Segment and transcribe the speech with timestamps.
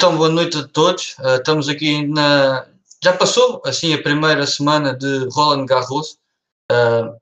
[0.00, 1.14] então, boa noite a todos.
[1.18, 2.66] Uh, estamos aqui na.
[3.04, 6.16] Já passou assim a primeira semana de Roland Garros.
[6.72, 7.14] Uh,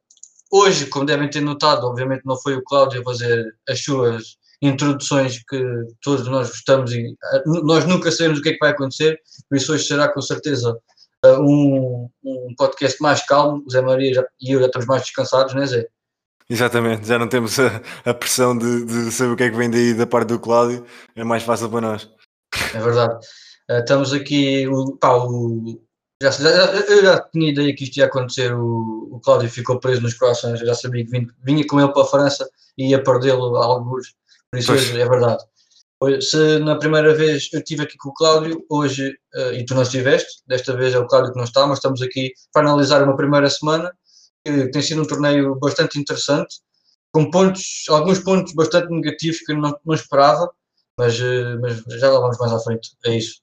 [0.48, 5.42] hoje, como devem ter notado, obviamente não foi o Cláudio a fazer as suas introduções
[5.48, 5.60] que
[6.00, 9.18] todos nós gostamos e uh, nós nunca sabemos o que é que vai acontecer,
[9.50, 10.78] por isso hoje será com certeza
[11.26, 13.64] um, um podcast mais calmo.
[13.66, 15.88] O Zé Maria já, e eu já estamos mais descansados, não é Zé?
[16.48, 19.68] Exatamente, já não temos a, a pressão de, de, saber o que é que vem
[19.68, 22.17] daí da parte do Cláudio, é mais fácil para nós.
[22.74, 23.26] É verdade.
[23.70, 25.80] Uh, estamos aqui, o, pá, o,
[26.22, 30.02] já, já, eu já tinha ideia que isto ia acontecer, o, o Cláudio ficou preso
[30.02, 33.02] nos croissants, eu já sabia que vinha, vinha com ele para a França e ia
[33.02, 34.14] perdê-lo a alguns,
[34.50, 35.44] por isso hoje é verdade.
[36.20, 39.82] Se na primeira vez eu estive aqui com o Cláudio, hoje, uh, e tu não
[39.82, 43.16] estiveste, desta vez é o Cláudio que não está, mas estamos aqui para analisar uma
[43.16, 43.92] primeira semana,
[44.44, 46.56] que tem sido um torneio bastante interessante,
[47.12, 50.50] com pontos, alguns pontos bastante negativos que eu não, não esperava,
[50.98, 53.40] mas, eh, mas já lá vamos mais à frente, é isso.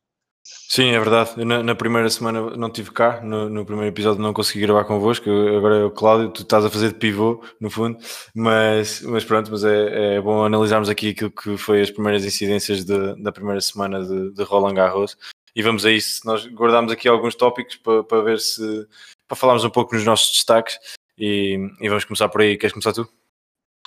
[0.69, 1.43] Sim, é verdade.
[1.43, 5.27] Na, na, primeira semana não tive cá, no, no, primeiro episódio não consegui gravar convosco.
[5.29, 7.97] Agora é o Cláudio, tu estás a fazer de pivô, no fundo,
[8.35, 12.85] mas, mas pronto, mas é, é bom analisarmos aqui aquilo que foi as primeiras incidências
[12.85, 15.17] de, da primeira semana de, de Roland Garros
[15.55, 16.21] e vamos a isso.
[16.25, 18.87] Nós guardamos aqui alguns tópicos para, para ver se
[19.27, 20.77] para falarmos um pouco nos nossos destaques
[21.17, 22.57] e, e vamos começar por aí.
[22.57, 23.09] Queres começar tu?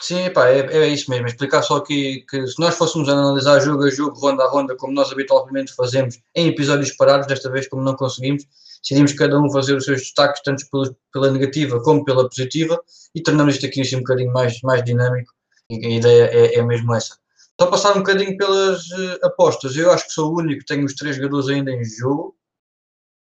[0.00, 1.27] Sim, pá, é, é isso mesmo.
[1.27, 4.92] Explicar só aqui que se nós fôssemos analisar jogo a jogo, ronda a ronda, como
[4.92, 8.44] nós habitualmente fazemos em episódios parados, desta vez, como não conseguimos,
[8.80, 10.64] decidimos cada um fazer os seus destaques, tanto
[11.12, 12.80] pela negativa como pela positiva,
[13.14, 15.32] e tornamos isto aqui assim, um bocadinho mais, mais dinâmico.
[15.69, 17.16] E a ideia é, é mesmo essa.
[17.60, 19.76] Só passar um bocadinho pelas uh, apostas.
[19.76, 22.36] Eu acho que sou o único que tenho os três jogadores ainda em jogo.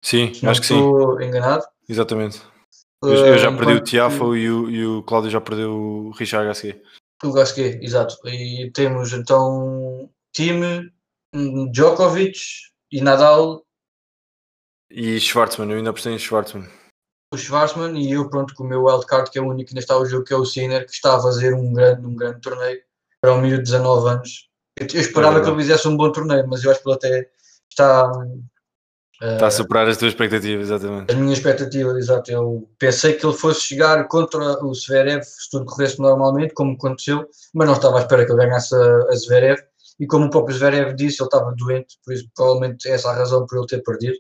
[0.03, 0.75] Sim, acho que sim.
[0.75, 1.65] Estou enganado.
[1.87, 2.41] Exatamente.
[3.09, 6.47] Eu, eu já perdi o Tiafo e o, e o Cláudio já perdeu o Richard
[6.47, 6.83] Gasquet.
[7.23, 8.17] O Gasquet, exato.
[8.29, 10.93] E temos então time
[11.73, 12.39] Djokovic
[12.93, 13.65] e Nadal.
[14.91, 16.69] E Schwartzman, eu ainda apostei em Schwartzman.
[17.33, 19.81] O Schwartzman e eu pronto com o meu wildcard que é o único que ainda
[19.81, 22.41] está o jogo que é o Sinner que está a fazer um grande, um grande
[22.41, 22.81] torneio
[23.21, 24.49] para um miúdo de 19 anos.
[24.79, 26.97] Eu, eu esperava é que ele fizesse um bom torneio, mas eu acho que ele
[26.97, 27.31] até
[27.71, 28.13] está
[29.23, 31.13] Está a superar as tuas expectativas, exatamente.
[31.13, 32.31] As minhas expectativas, exato.
[32.31, 37.27] Eu pensei que ele fosse chegar contra o Zverev se tudo corresse normalmente, como aconteceu,
[37.55, 39.59] mas não estava à espera que ele ganhasse a, a Zverev.
[40.01, 43.15] E como o próprio Zverev disse, ele estava doente, por isso provavelmente essa é a
[43.15, 44.17] razão por ele ter perdido.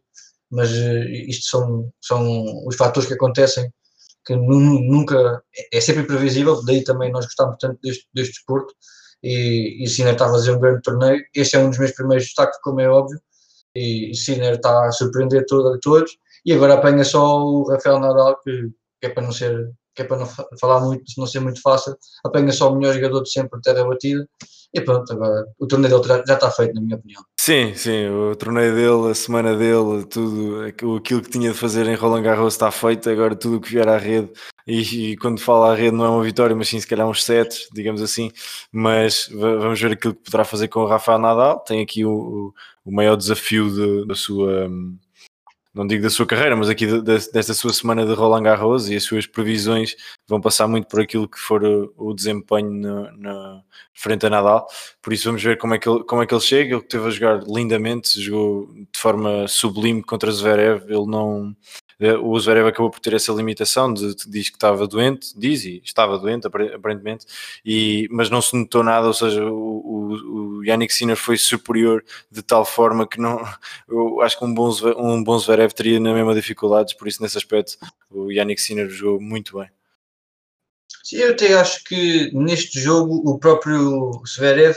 [0.51, 3.71] Mas uh, isto são, são os fatores que acontecem
[4.25, 8.73] que nunca é sempre imprevisível, daí também nós gostamos tanto deste, deste desporto
[9.23, 11.23] e, e Sinner está a fazer um grande torneio.
[11.35, 13.21] Este é um dos meus primeiros destaques, como é óbvio,
[13.75, 16.17] e Sinner está a surpreender todo, todos.
[16.45, 18.71] E agora apanha só o Rafael Nadal que,
[19.01, 20.27] que, é para não ser que é para não
[20.61, 24.29] falar muito, não ser muito fácil, apanha só o melhor jogador de sempre terra batida
[24.75, 27.23] e pronto, agora o torneio dele já está feito, na minha opinião.
[27.39, 31.95] Sim, sim, o torneio dele, a semana dele, tudo aquilo que tinha de fazer em
[31.95, 34.33] Roland Garros está feito, agora tudo o que vier à rede,
[34.67, 37.23] e, e, quando fala à rede não é uma vitória, mas sim se calhar uns
[37.23, 38.33] sets, digamos assim,
[38.73, 42.53] mas vamos ver aquilo que poderá fazer com o Rafael Nadal, tem aqui o,
[42.85, 44.69] o maior desafio de, da sua
[45.75, 49.03] não digo da sua carreira, mas aqui desta sua semana de Roland Garros e as
[49.03, 49.97] suas previsões
[50.29, 51.65] vão passar muito por aquilo que for
[51.97, 54.69] o, desempenho no, no, frente a Nadal.
[55.03, 56.77] Por isso vamos ver como é que ele, como é que ele chega.
[56.77, 60.85] Ele teve a jogar lindamente, jogou de forma sublime contra Zverev.
[60.85, 61.55] Ele não,
[62.23, 65.81] o Zverev acabou por ter essa limitação de, de diz que estava doente, diz e
[65.85, 67.27] estava doente aparentemente,
[67.65, 72.05] e, mas não se notou nada, ou seja, o, o, o Yannick Sinner foi superior
[72.31, 73.41] de tal forma que não,
[73.89, 77.39] eu acho que um bom, um bom Zverev teria na mesma dificuldades, por isso nesse
[77.39, 77.77] aspecto
[78.11, 79.71] o Yannick Sinner jogou muito bem.
[81.03, 84.77] Sim, eu até acho que neste jogo o próprio Zverev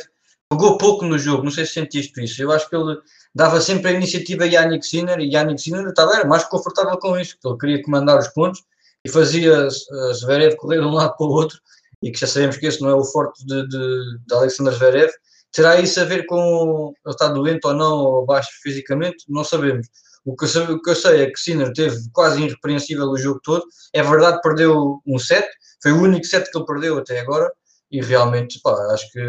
[0.51, 2.97] jogou pouco no jogo, não sei se sentiste isso, eu acho que ele
[3.37, 7.37] dava sempre a iniciativa a Yannick Sinner e Yannick Sinner estava mais confortável com isso,
[7.39, 8.63] porque ele queria comandar os pontos
[9.05, 9.69] e fazia
[10.13, 11.59] Zverev correr de um lado para o outro
[12.01, 15.11] e que já sabemos que esse não é o forte de, de, de Alexander Zverev.
[15.51, 19.23] Terá isso a ver com ele estar doente ou não, ou baixo fisicamente?
[19.29, 19.87] Não sabemos.
[20.25, 23.39] O que, eu, o que eu sei é que Sinner teve quase irrepreensível o jogo
[23.43, 23.63] todo.
[23.93, 25.47] É verdade, perdeu um set,
[25.81, 27.51] foi o único set que ele perdeu até agora,
[27.91, 29.21] e realmente, pá, acho que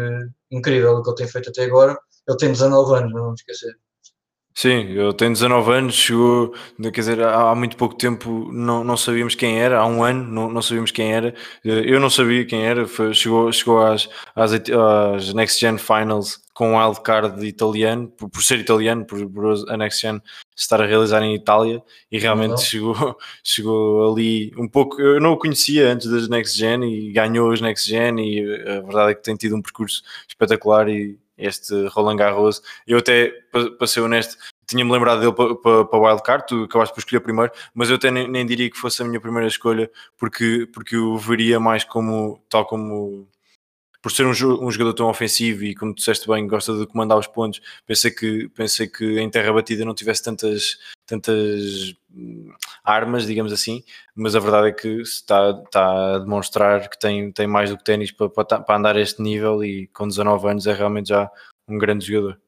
[0.49, 1.95] incrível o que ele tem feito até agora.
[2.27, 3.75] Ele tem 19 anos, não vamos esquecer.
[4.61, 9.33] Sim, eu tenho 19 anos, chegou, quer dizer, há muito pouco tempo não, não sabíamos
[9.33, 11.33] quem era, há um ano não, não sabíamos quem era,
[11.63, 16.73] eu não sabia quem era, foi, chegou, chegou às, às, às Next Gen Finals com
[16.73, 20.21] um wildcard italiano, por, por, ser italiano, por, por a Next Gen
[20.53, 21.81] estar a realizar em Itália,
[22.11, 26.83] e realmente chegou, chegou ali um pouco, eu não o conhecia antes das Next Gen
[26.83, 30.89] e ganhou as Next Gen e a verdade é que tem tido um percurso espetacular
[30.89, 32.61] e este Roland Garros.
[32.85, 33.31] Eu até,
[33.77, 34.37] para ser honesto,
[34.67, 38.11] tinha-me lembrado dele para, para, o Wildcard, tu acabaste por escolher primeiro, mas eu até
[38.11, 42.39] nem, nem, diria que fosse a minha primeira escolha, porque, porque eu veria mais como,
[42.49, 43.27] tal como
[44.01, 47.27] por ser um, um, jogador tão ofensivo e como disseste bem, gosta de comandar os
[47.27, 52.51] pontos, pensei que, pensei que em terra batida não tivesse tantas, tantas hum,
[52.83, 53.83] armas, digamos assim,
[54.15, 57.83] mas a verdade é que está, está a demonstrar que tem, tem mais do que
[57.83, 61.29] ténis para, para, para andar a este nível e com 19 anos é realmente já
[61.67, 62.39] um grande jogador.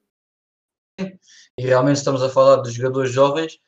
[1.58, 3.60] E realmente estamos a falar de jogadores jovens,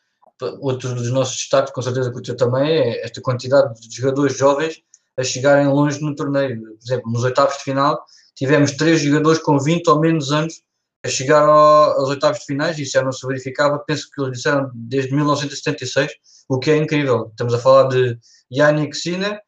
[0.61, 4.37] outro dos nossos destaques, com certeza que o teu também, é esta quantidade de jogadores
[4.37, 4.81] jovens
[5.17, 6.61] a chegarem longe no torneio.
[6.61, 8.03] Por exemplo, nos oitavos de final,
[8.35, 10.61] tivemos três jogadores com 20 ou menos anos
[11.05, 14.37] a chegar ao, aos oitavos de finais, isso já não se verificava, penso que eles
[14.37, 16.11] disseram desde 1976,
[16.47, 17.27] o que é incrível.
[17.29, 18.17] Estamos a falar de
[18.51, 19.41] Yannick Sinner,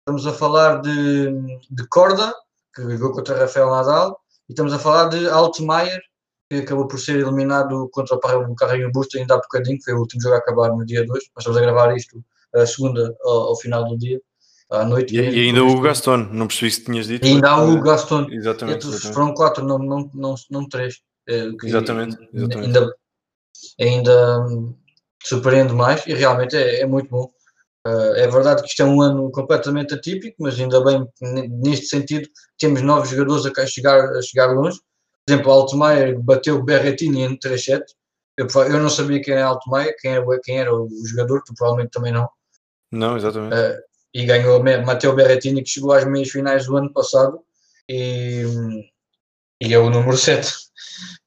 [0.00, 1.30] estamos a falar de,
[1.70, 2.34] de Corda,
[2.74, 4.18] que jogou contra Rafael Nadal,
[4.48, 6.00] e estamos a falar de Altmaier,
[6.50, 10.00] que acabou por ser eliminado contra o Carrinho Busto ainda há bocadinho, que foi o
[10.00, 11.10] último jogo a acabar no dia 2.
[11.10, 12.24] Nós estamos a gravar isto
[12.54, 14.20] a segunda ao, ao final do dia
[14.70, 15.14] à noite.
[15.14, 17.26] E, e ainda o Gaston, não percebi se tinhas dito.
[17.26, 18.26] E ainda há o Gaston.
[18.30, 18.86] Exatamente.
[18.86, 19.14] exatamente.
[19.14, 21.00] Foram quatro, não, não, não, não três.
[21.28, 22.66] É, exatamente, exatamente.
[22.66, 22.94] Ainda,
[23.80, 24.46] ainda
[25.24, 27.30] surpreende mais e realmente é, é muito bom.
[27.86, 31.06] Uh, é verdade que isto é um ano completamente atípico, mas ainda bem
[31.48, 32.28] neste sentido
[32.58, 34.78] temos novos jogadores a chegar, a chegar longe.
[35.24, 37.94] Por exemplo, Altmaier bateu Berrettini em 3 sets.
[38.36, 41.90] Eu, eu não sabia quem era Altmaier, quem era, quem era o jogador, tu provavelmente
[41.90, 42.28] também não.
[42.92, 43.54] Não, exatamente.
[43.54, 43.76] Uh,
[44.16, 47.38] e ganhou Matteo Berrettini, que chegou às meias finais do ano passado
[47.86, 48.42] e,
[49.62, 50.50] e é o número 7.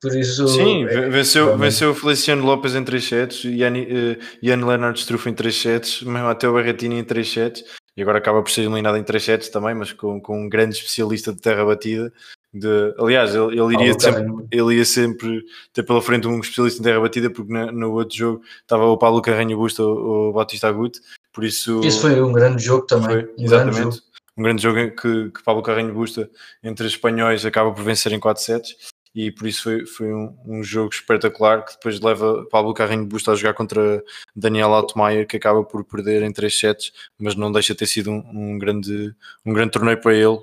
[0.02, 4.98] Por isso, Sim, é, venceu, venceu Feliciano Lopes em 3 sets, Ian, uh, Ian Leonard
[5.00, 7.64] Struff em 3 sets, Matteo Berrettini em 3 sets
[7.96, 10.76] e agora acaba por ser eliminado em 3 sets também, mas com, com um grande
[10.76, 12.12] especialista de terra batida.
[12.52, 16.84] De, aliás, ele, ele iria sempre, ele ia sempre ter pela frente um especialista em
[16.84, 20.68] terra batida, porque no, no outro jogo estava o Paulo Carreño Busto ou o Batista
[20.68, 21.00] Agut,
[21.32, 23.26] por isso, isso foi um grande jogo também.
[23.26, 23.76] Foi, um exatamente.
[23.76, 24.10] Grande jogo.
[24.38, 26.30] Um grande jogo que, que Pablo Carreño Busta
[26.64, 28.76] entre os espanhóis acaba por vencer em 4 sets
[29.14, 33.32] e por isso foi, foi um, um, jogo espetacular que depois leva Pablo Carreño Busta
[33.32, 34.04] a jogar contra
[34.36, 38.12] Daniel Altmaier que acaba por perder em 3 sets mas não deixa de ter sido
[38.12, 39.14] um, um, grande,
[39.46, 40.40] um grande torneio para ele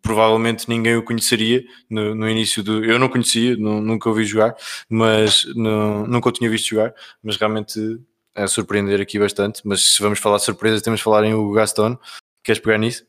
[0.00, 2.84] provavelmente ninguém o conheceria no, no início do...
[2.84, 4.54] eu não conhecia, não, nunca o vi jogar
[4.88, 8.00] mas no, nunca o tinha visto jogar mas realmente
[8.34, 11.52] a surpreender aqui bastante, mas se vamos falar de surpresas, temos de falar em Hugo
[11.52, 11.96] Gaston.
[12.42, 13.06] Queres pegar nisso?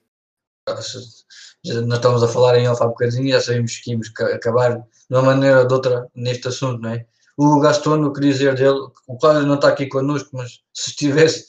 [0.67, 4.85] Nós estamos a falar em alfa há bocadinho já sabíamos que íamos acabar de
[5.15, 7.05] uma maneira ou de outra neste assunto, não é?
[7.37, 11.45] O Gaston, o que dizer dele, o Cláudio não está aqui connosco, mas se estivesse,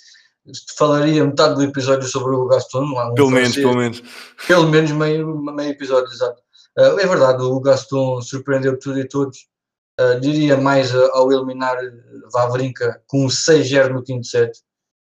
[0.76, 2.82] falaria metade do episódio sobre o Gaston.
[2.82, 4.02] Um pelo menos, pelo menos.
[4.46, 6.42] Pelo menos meio, meio episódio, exato.
[6.76, 9.46] Uh, é verdade, o Gaston surpreendeu tudo e todos
[9.98, 11.78] Uh, diria mais ao eliminar
[12.32, 14.52] Vavrinka com um 6-0 no quinto set.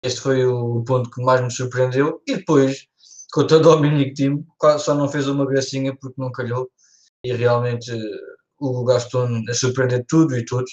[0.02, 2.22] Este foi o ponto que mais me surpreendeu.
[2.26, 2.86] E depois,
[3.32, 4.44] contra o Dominic Team,
[4.78, 6.70] só não fez uma gracinha porque não calhou.
[7.24, 8.28] E realmente uh,
[8.60, 10.70] o Gaston a surpreender tudo e todos.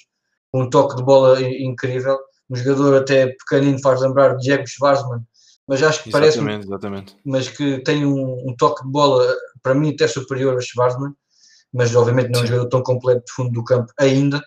[0.53, 2.17] Um toque de bola incrível.
[2.49, 5.21] Um jogador até pequenino faz lembrar Diego Schwarzman,
[5.67, 6.39] mas acho que parece.
[6.39, 7.17] Exatamente.
[7.25, 11.13] Mas que tem um, um, toque de bola, para mim, até superior a Schwarzman
[11.75, 14.37] mas obviamente não é um jogador tão completo de fundo do campo ainda.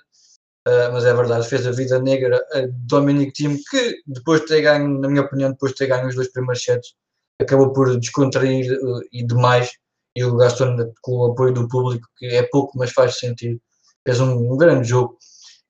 [0.67, 4.63] Uh, mas é verdade, fez a vida negra a Dominic Thiem, que depois de ter
[4.63, 6.95] ganho, na minha opinião, depois de ter ganho os dois primeiros sets,
[7.41, 9.71] acabou por descontrair uh, e demais.
[10.17, 13.61] E o Gaston, com o apoio do público, que é pouco, mas faz sentido,
[14.07, 15.17] fez um, um grande jogo.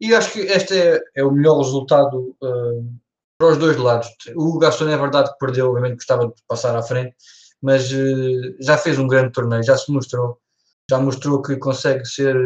[0.01, 2.99] E acho que este é, é o melhor resultado uh,
[3.37, 4.09] para os dois lados.
[4.37, 7.15] O Gaston é verdade que perdeu, obviamente gostava de passar à frente,
[7.61, 7.89] mas
[8.61, 10.39] já fez um grande torneio, já se mostrou
[10.91, 12.37] já mostrou que consegue ser,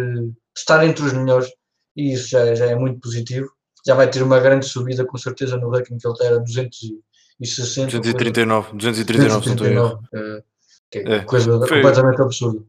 [0.56, 1.48] estar entre os melhores
[1.96, 3.48] e isso já, já é muito positivo.
[3.86, 7.98] Já vai ter uma grande subida com certeza no ranking que ele era 260.
[7.98, 10.42] 239, 239, 239 é,
[10.90, 12.64] que é, é coisa foi, completamente absurda.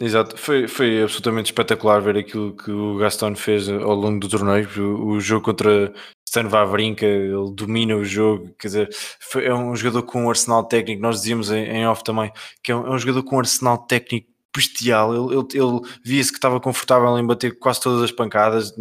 [0.00, 4.68] Exato, foi, foi absolutamente espetacular ver aquilo que o Gaston fez ao longo do torneio.
[4.76, 5.92] O, o jogo contra
[6.26, 8.88] Stan Wawrinka, ele domina o jogo, quer dizer,
[9.20, 11.00] foi, é um jogador com um arsenal técnico.
[11.00, 12.30] Nós dizíamos em, em off também
[12.62, 15.14] que é um, é um jogador com um arsenal técnico bestial.
[15.14, 18.74] Ele, ele, ele via-se que estava confortável em bater quase todas as pancadas.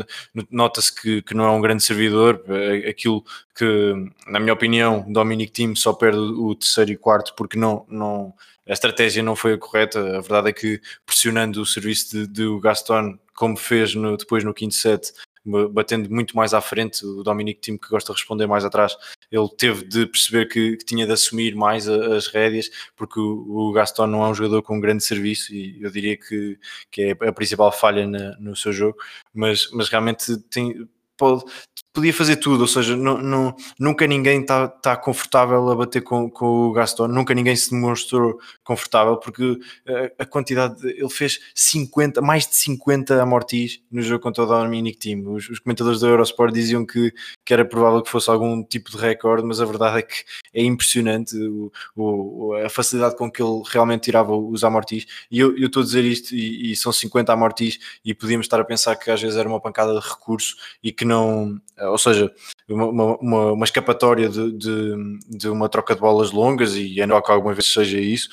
[0.49, 2.41] Nota-se que, que não é um grande servidor.
[2.47, 3.23] É aquilo
[3.55, 3.93] que,
[4.27, 8.33] na minha opinião, Dominic Thiem só perde o terceiro e quarto porque não, não,
[8.67, 9.99] a estratégia não foi a correta.
[10.17, 14.53] A verdade é que pressionando o serviço de, de Gaston, como fez no, depois no
[14.53, 15.11] quinto set,
[15.71, 17.05] batendo muito mais à frente.
[17.05, 18.97] O Dominic Tim, que gosta de responder mais atrás,
[19.31, 23.45] ele teve de perceber que, que tinha de assumir mais a, as rédeas, porque o,
[23.47, 26.57] o, Gaston não é um jogador com grande serviço e eu diria que,
[26.91, 28.97] que é a principal falha na, no seu jogo,
[29.33, 30.87] mas, mas realmente tem,
[31.17, 31.43] pode,
[31.95, 36.29] podia fazer tudo, ou seja, não, não, nunca ninguém está tá confortável a bater com,
[36.29, 41.09] com o Gaston, nunca ninguém se demonstrou confortável, porque a, eh, a quantidade, de, ele
[41.09, 45.33] fez 50, mais de 50 amortis no jogo contra o Dominic Team.
[45.33, 47.13] Os, os, comentadores da Eurosport diziam que,
[47.45, 50.15] que era provável que fosse algum tipo de recorde, mas a verdade é que
[50.53, 55.05] é impressionante o, o, a facilidade com que ele realmente tirava os amortis.
[55.31, 58.65] E eu, estou a dizer isto, e, e são 50 amortis, e podíamos estar a
[58.65, 61.57] pensar que às vezes era uma pancada de recurso e que não
[61.89, 62.31] ou seja,
[62.69, 67.23] uma, uma, uma escapatória de, de, de, uma troca de bolas longas, e é normal
[67.23, 68.29] que alguma vez seja isso,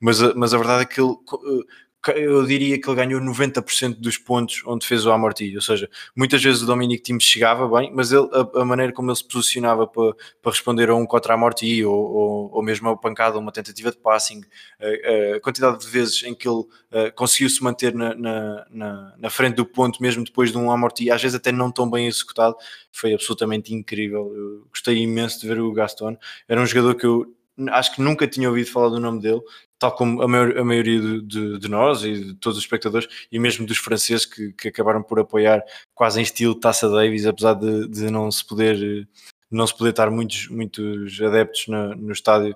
[0.00, 1.64] mas mas a verdade é que ele eh,
[2.12, 6.42] eu diria que ele ganhou 90% dos pontos onde fez o amorti, ou seja, muitas
[6.42, 9.86] vezes o Dominic Tim chegava bem, mas ele, a, a, maneira como ele se posicionava
[9.86, 13.90] para, para responder a um contra amorti ou, ou, ou mesmo a pancada, uma tentativa
[13.90, 14.42] de passing,
[14.80, 19.14] a, a quantidade de vezes em que ele uh, conseguiu se manter na, na, na,
[19.18, 22.06] na, frente do ponto mesmo depois de um amorti, às vezes até não tão bem
[22.06, 22.56] executado,
[22.92, 24.32] foi absolutamente incrível.
[24.34, 26.16] Eu gostei imenso de ver o Gaston,
[26.48, 27.37] era um jogador que eu
[27.70, 29.40] acho que nunca tinha ouvido falar do nome dele,
[29.78, 33.08] tal como a, maior, a maioria de, de, de, nós e de todos os espectadores,
[33.30, 35.62] e mesmo dos franceses que, que acabaram por apoiar
[35.94, 39.08] quase em estilo Taça Davis, apesar de, de não se poder
[39.50, 42.54] não se poder estar muitos, muitos adeptos no, no estádio,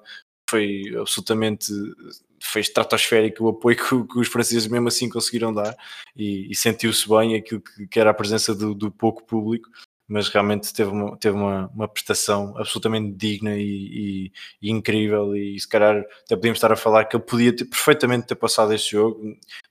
[0.49, 1.73] foi absolutamente
[2.43, 5.75] foi estratosférico o apoio que, que, os franceses mesmo assim conseguiram dar
[6.15, 9.71] e, e sentiu-se bem aquilo que, que, era a presença do, do pouco público
[10.09, 15.35] mas realmente teve uma, teve uma, uma prestação absolutamente digna e, e, e, incrível.
[15.35, 18.73] E se calhar até podíamos estar a falar que ele podia ter, perfeitamente ter passado
[18.75, 19.21] este jogo.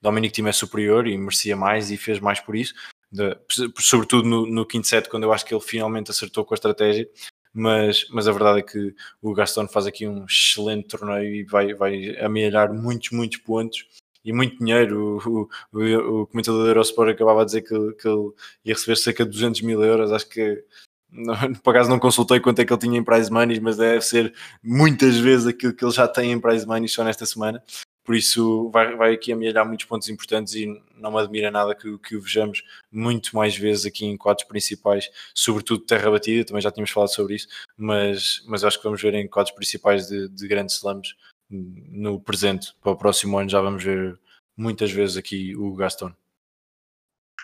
[0.02, 2.74] Dominic Thiem é superior e merecia mais e fez mais por isso.
[3.12, 3.38] De,
[3.80, 7.08] sobretudo no, no quinto set quando eu acho que ele finalmente acertou com a estratégia.
[7.54, 11.74] Mas, mas a verdade é que o Gaston faz aqui um excelente torneio e vai,
[11.74, 13.86] vai amealhar muitos, muitos pontos
[14.24, 15.22] e muito dinheiro.
[15.26, 18.32] O, o, o comentador da Eurosport acabava a dizer que, que ele
[18.66, 20.12] ia receber cerca de 200 mil euros.
[20.12, 20.64] Acho que
[21.12, 24.02] não, por acaso não consultei quanto é que ele tinha em prize money, mas deve
[24.02, 27.62] ser muitas vezes aquilo que ele já tem em prize money só nesta semana.
[28.04, 32.00] Por isso vai, vai aqui amelhar muitos pontos importantes e não me admira nada que,
[32.00, 36.72] que o vejamos muito mais vezes aqui em quadros principais, sobretudo terra batida, também já
[36.72, 37.48] tínhamos falado sobre isso,
[37.78, 41.16] mas, mas acho que vamos ver em quadros principais de, de grandes slams
[41.52, 42.74] no presente.
[42.82, 44.18] Para o próximo ano já vamos ver
[44.56, 46.14] muitas vezes aqui o Gaston.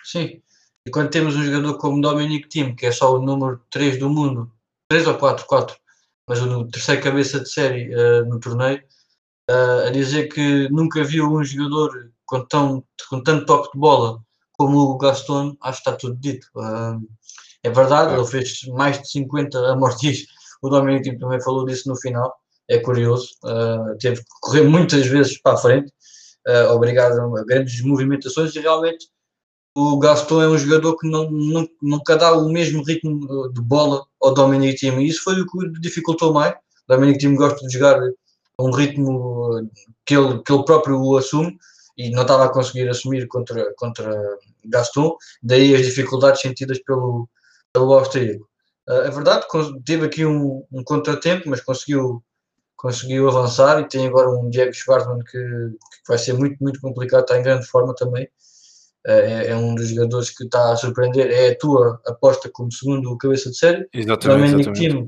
[0.04, 0.42] Sim,
[0.86, 4.10] e quando temos um jogador como Dominic Thiem, que é só o número 3 do
[4.10, 4.50] mundo,
[4.90, 5.76] 3 ou 4, 4,
[6.26, 8.82] mas o terceiro cabeça de série uh, no torneio,
[9.52, 14.24] uh, a dizer que nunca viu um jogador com, tão, com tanto toque de bola
[14.54, 16.48] como o Gaston, acho que está tudo dito.
[16.56, 17.06] Uh,
[17.64, 18.18] é verdade, é.
[18.18, 20.26] ele fez mais de 50 amortis,
[20.62, 22.34] o Dominic Thiem também falou disso no final,
[22.70, 23.30] é curioso.
[23.44, 25.92] Uh, teve que correr muitas vezes para a frente,
[26.48, 29.08] uh, obrigado a grandes movimentações, e realmente
[29.76, 34.06] o Gaston é um jogador que não, não, nunca dá o mesmo ritmo de bola
[34.22, 36.54] ao Dominic Thiem, e isso foi o que dificultou mais.
[36.54, 39.70] O Dominic Thiem gosta de jogar a um ritmo
[40.04, 41.56] que ele, que ele próprio assume,
[41.96, 44.20] e não estava a conseguir assumir contra, contra
[44.66, 47.30] Gaston, daí as dificuldades sentidas pelo,
[47.74, 48.48] pelo austríaco.
[48.90, 49.46] Uh, é verdade,
[49.86, 52.24] teve aqui um, um contratempo, mas conseguiu
[52.78, 57.22] conseguiu avançar e tem agora um Diego Schwartzman que, que vai ser muito, muito complicado,
[57.22, 58.30] está em grande forma também.
[59.06, 61.32] É, é, um dos jogadores que está a surpreender.
[61.32, 63.88] É a tua aposta como segundo cabeça de série.
[63.94, 64.52] Exatamente.
[64.52, 64.80] Dominic.
[64.80, 65.08] Team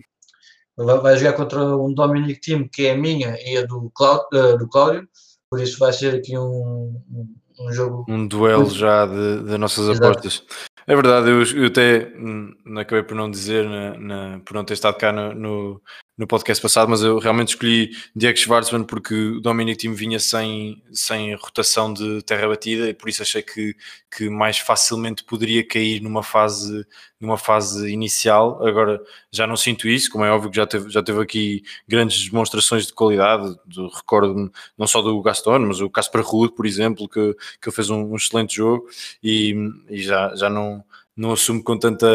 [1.02, 4.68] vai jogar contra um Dominic Team que é a minha e a do, Cláudio, do
[4.68, 5.08] Cláudio,
[5.50, 8.06] por isso vai ser aqui um, um, um jogo.
[8.08, 10.08] Um duelo já de, de nossas Exato.
[10.08, 10.44] apostas.
[10.88, 14.74] É verdade, eu, eu até hum, acabei por não dizer, na, na, por não ter
[14.74, 15.82] estado cá no, no,
[16.20, 20.84] no podcast passado, mas eu realmente escolhi Diego Schwartzman porque o Dominic Team vinha sem,
[20.92, 23.74] sem rotação de terra batida e por isso achei que,
[24.12, 26.86] que mais facilmente poderia cair numa fase,
[27.22, 28.62] numa fase inicial.
[28.68, 32.30] Agora já não sinto isso, como é óbvio que já teve, já teve aqui grandes
[32.30, 37.08] demonstrações de qualidade, do, recordo não só do Gaston, mas o Casper Ruud, por exemplo,
[37.08, 38.90] que, que fez um, um excelente jogo
[39.24, 39.56] e,
[39.90, 40.84] e já, já não
[41.16, 42.08] não assumo com tanta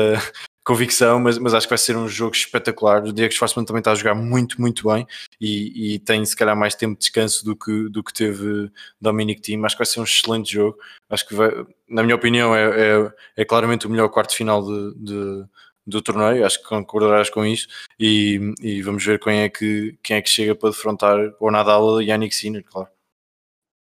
[0.65, 3.05] convicção, mas, mas acho que vai ser um jogo espetacular.
[3.05, 5.07] O Diego Schwartzman também está a jogar muito, muito bem
[5.39, 9.43] e, e, tem se calhar mais tempo de descanso do que, do que teve Dominic
[9.43, 9.65] Thiem.
[9.65, 10.79] Acho que vai ser um excelente jogo.
[11.11, 11.51] Acho que vai,
[11.87, 15.45] na minha opinião, é, é, é claramente o melhor quarto final de, de,
[15.87, 16.47] do torneio.
[16.47, 17.69] Acho que concordarás com isso
[18.01, 22.01] e, e, vamos ver quem é, que, quem é que chega para defrontar o Nadal
[22.01, 22.89] e Yannick Sinner, claro.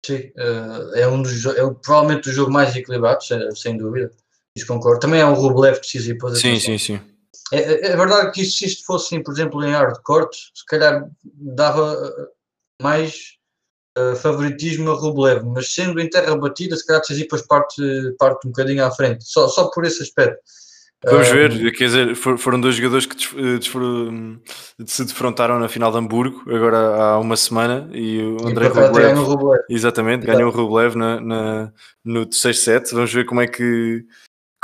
[0.04, 3.25] Sim, eh, é um dos é provavelmente o jogo mais equilibrado,
[3.56, 4.12] sem dúvida
[4.56, 5.00] Isso concordo.
[5.00, 6.34] Também é um Rublev decisivo.
[6.34, 7.00] Sim, sim, sim.
[7.52, 11.92] É, é, é, verdade que se isto fosse, por exemplo, em hardcore, se calhar dava
[11.92, 13.36] eh, mais
[13.96, 17.80] uh, favoritismo a Rublev, mas sendo em terra batida, se calhar Tsitsipas parte,
[18.18, 20.40] parte um bocadinho à frente, só, só por esse aspecto.
[21.04, 23.16] Vamos ver, quer dizer, foram dois jogadores que
[24.86, 29.62] se defrontaram na final de Hamburgo, agora há uma semana, e o André Rublev, Rublev,
[29.68, 31.72] exatamente, ganhou o Rublev na, na,
[32.04, 32.92] no terceiro set.
[32.92, 34.04] Vamos ver como é que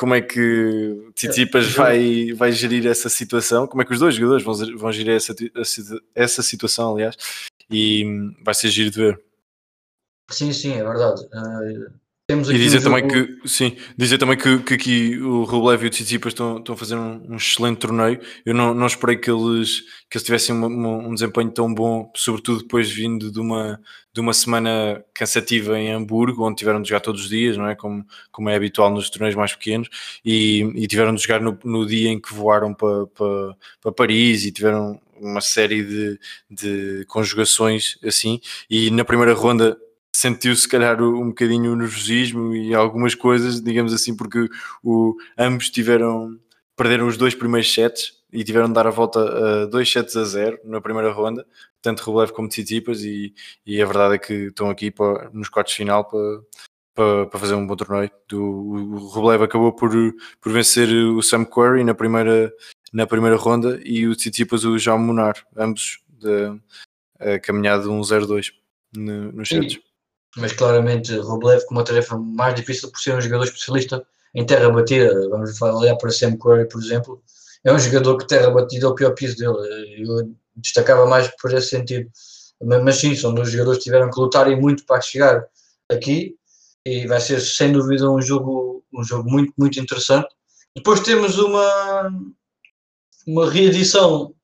[0.02, 4.16] como é que Tsitsipas é, vai, vai gerir essa situação, como é que os dois
[4.16, 5.32] jogadores vão, vão gerir essa,
[6.12, 7.16] essa situação, aliás,
[7.70, 8.04] e
[8.42, 9.22] vai ser giro de ver.
[10.28, 11.22] Sim, sim, é verdade.
[11.26, 11.94] Uh,
[12.26, 13.42] temos e dizer um também jogo...
[13.42, 16.78] que sim, dizer também que, que aqui o Rublev e o Tsitsipas estão, estão a
[16.78, 18.20] fazer um, um, excelente torneio.
[18.46, 22.10] Eu não, não esperei que eles, que eles tivessem uma, uma, um desempenho tão bom,
[22.14, 23.80] sobretudo depois vindo de uma,
[24.12, 27.74] de uma semana cansativa em Hamburgo, onde tiveram de jogar todos os dias, não é?
[27.74, 29.88] Como, como é habitual nos torneios mais pequenos,
[30.24, 34.44] e, e tiveram de jogar no, no dia em que voaram para, para, para Paris
[34.44, 38.40] e tiveram uma série de, de conjugações assim.
[38.70, 39.76] E na primeira ronda
[40.22, 44.48] sentiu se calhar um bocadinho o nervosismo e algumas coisas, digamos assim, porque
[44.82, 46.38] o, ambos tiveram,
[46.76, 49.20] perderam os dois primeiros sets e tiveram de dar a volta
[49.62, 51.44] a dois sets a zero na primeira ronda,
[51.82, 53.34] tanto Rublev como Tsitsipas e,
[53.66, 56.40] e a verdade é que estão aqui para, nos quartos de final para,
[56.94, 58.10] para, para, fazer um bom torneio.
[58.28, 59.90] Do, o Rublev acabou por,
[60.40, 62.52] por vencer o Sam Querrey na primeira,
[62.92, 66.56] na primeira ronda e o Tsitsipas o João Munar, ambos de,
[67.18, 68.52] a caminhada de 1-0-2
[68.94, 69.80] no, nos sets
[70.36, 74.70] mas claramente Roblev com uma tarefa mais difícil por ser um jogador especialista em terra
[74.70, 75.28] batida.
[75.28, 77.22] Vamos olhar para Sam Querrey, por exemplo,
[77.64, 80.02] é um jogador que terra batida é o pior piso dele.
[80.02, 82.10] Eu destacava mais por esse sentido.
[82.60, 85.44] Mas sim, são dois jogadores que tiveram que lutar e muito para chegar
[85.90, 86.36] aqui
[86.84, 90.28] e vai ser sem dúvida um jogo, um jogo muito, muito interessante.
[90.74, 92.10] Depois temos uma,
[93.26, 94.34] uma reedição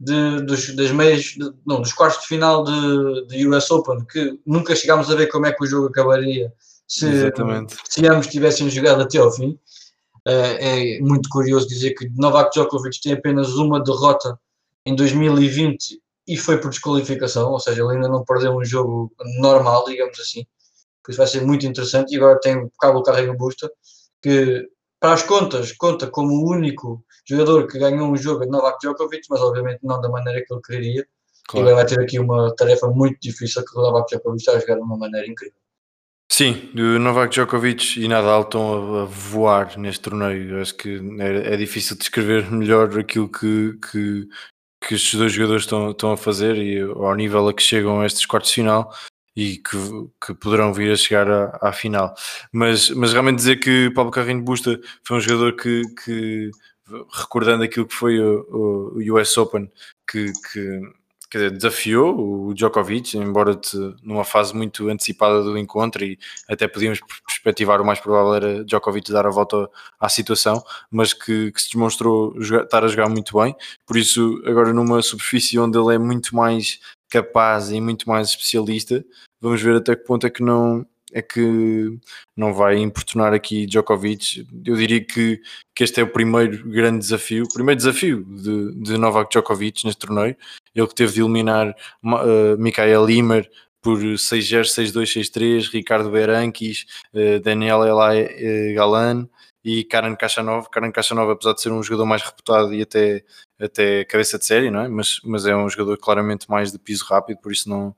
[0.00, 4.40] de, dos, das meias, de, não, dos quartos de final de, de US Open, que
[4.46, 6.50] nunca chegámos a ver como é que o jogo acabaria
[6.88, 7.30] se,
[7.84, 9.58] se ambos tivessem jogado até ao fim.
[10.26, 14.38] Uh, é muito curioso dizer que Novak Djokovic tem apenas uma derrota
[14.84, 19.84] em 2020 e foi por desqualificação, ou seja, ele ainda não perdeu um jogo normal,
[19.86, 20.46] digamos assim.
[21.02, 22.12] Por isso vai ser muito interessante.
[22.12, 23.70] E agora tem o Cabo Carrego Busta,
[24.22, 24.66] que
[24.98, 29.26] para as contas conta como o único jogador que ganhou um jogo de Novak Djokovic,
[29.30, 31.06] mas obviamente não da maneira que ele queria.
[31.48, 31.68] Claro.
[31.68, 34.76] E vai ter aqui uma tarefa muito difícil que o Novak Djokovic está a jogar
[34.76, 35.60] de uma maneira incrível.
[36.32, 40.60] Sim, o Novak Djokovic e Nadal estão a voar neste torneio.
[40.60, 44.28] Acho que é, é difícil descrever melhor aquilo que, que,
[44.80, 48.06] que estes dois jogadores estão, estão a fazer e ao nível a que chegam a
[48.06, 48.94] estes quartos de final
[49.36, 49.76] e que,
[50.24, 52.14] que poderão vir a chegar à, à final.
[52.52, 56.50] Mas, mas realmente dizer que Pablo Carrinho Busta foi um jogador que, que
[57.12, 59.70] recordando aquilo que foi o, o US Open,
[60.06, 60.80] que, que
[61.38, 63.58] dizer, desafiou o Djokovic, embora
[64.02, 69.12] numa fase muito antecipada do encontro e até podíamos perspectivar o mais provável era Djokovic
[69.12, 73.38] dar a volta à situação, mas que, que se demonstrou jogar, estar a jogar muito
[73.38, 73.54] bem,
[73.86, 79.04] por isso agora numa superfície onde ele é muito mais capaz e muito mais especialista,
[79.40, 81.98] vamos ver até que ponto é que não é que
[82.36, 84.46] não vai importunar aqui Djokovic.
[84.64, 85.40] Eu diria que,
[85.74, 90.06] que este é o primeiro grande desafio, o primeiro desafio de, de Novak Djokovic neste
[90.06, 90.36] torneio.
[90.74, 93.50] Ele que teve de eliminar uh, Mikael Limer
[93.82, 99.28] por 6-0, 6-2, 6-3, Ricardo Berankis, uh, Daniel Elay uh, Galan
[99.64, 100.68] e Karen Kachanov.
[100.70, 103.24] Karen Kachanov, apesar de ser um jogador mais reputado e até,
[103.58, 104.88] até cabeça de série, não é?
[104.88, 107.94] mas, mas é um jogador claramente mais de piso rápido, por isso não,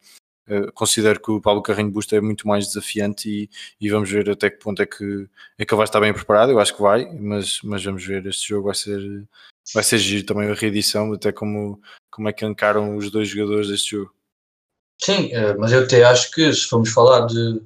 [0.75, 4.51] considero que o Pablo Carrinho Busto é muito mais desafiante e, e, vamos ver até
[4.51, 6.53] que ponto é que, é que ele vai estar bem preparado.
[6.53, 8.27] Eu acho que vai, mas, mas vamos ver.
[8.27, 9.01] Este jogo vai ser,
[9.75, 13.69] vai ser giro também a reedição, até como, como é que encaram os dois jogadores
[13.69, 14.13] deste jogo.
[15.01, 17.61] Sim, uh, mas eu até acho que se formos falar de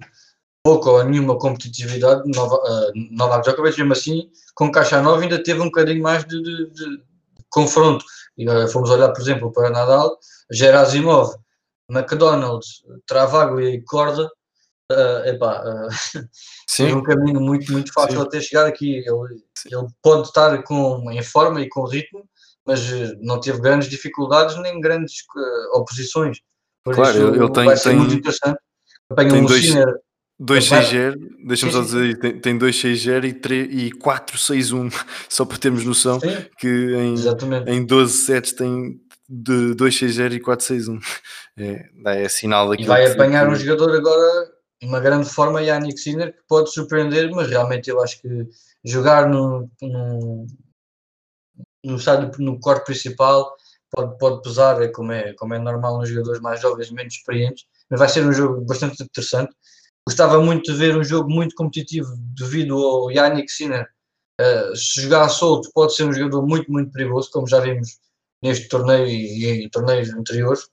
[0.65, 5.61] pouco ou nenhuma competitividade, Nova, uh, Novak Djokovic, mesmo assim, com caixa nova, ainda teve
[5.61, 7.03] um bocadinho mais de, de, de
[7.51, 8.05] confronto.
[8.39, 10.19] E fomos olhar, por exemplo, para Nadal,
[10.51, 11.35] Gerasimov
[11.91, 14.31] McDonald's, Travaglia e Corda,
[14.93, 15.89] uh, epá, uh,
[16.69, 16.93] Sim.
[16.95, 18.27] um caminho muito, muito fácil Sim.
[18.27, 18.99] até chegar aqui.
[18.99, 22.29] Ele, ele pode estar com, em forma e com ritmo,
[22.65, 26.39] mas eh, não teve grandes dificuldades nem grandes uh, oposições.
[26.83, 28.59] Por claro, isso, ele tem, vai ser tem, muito interessante.
[29.09, 29.95] Apanha tem um dois, Sinner,
[30.41, 34.93] 2-6-0, deixa-me só dizer, tem, tem 2-6-0 e, e 4-6-1,
[35.29, 37.15] só para termos noção sim, que em,
[37.69, 41.01] em 12 sets tem de 2-6-0 e 4-6-1.
[41.59, 41.89] É,
[42.25, 46.43] é sinal daquilo E vai apanhar um jogador agora uma grande forma Yannick Sinner que
[46.47, 48.29] pode surpreender, mas realmente eu acho que
[48.85, 50.47] jogar no, no,
[51.83, 53.57] no estádio, no corte principal
[53.91, 57.65] pode, pode pesar, é como, é como é normal nos jogadores mais jovens, menos experientes,
[57.89, 59.55] mas vai ser um jogo bastante interessante.
[60.07, 63.89] Gostava muito de ver um jogo muito competitivo devido ao Yannick Sinner.
[64.39, 67.99] Uh, se jogar solto, pode ser um jogador muito, muito perigoso, como já vimos
[68.47, 70.69] neste torneio e, em torneios anteriores.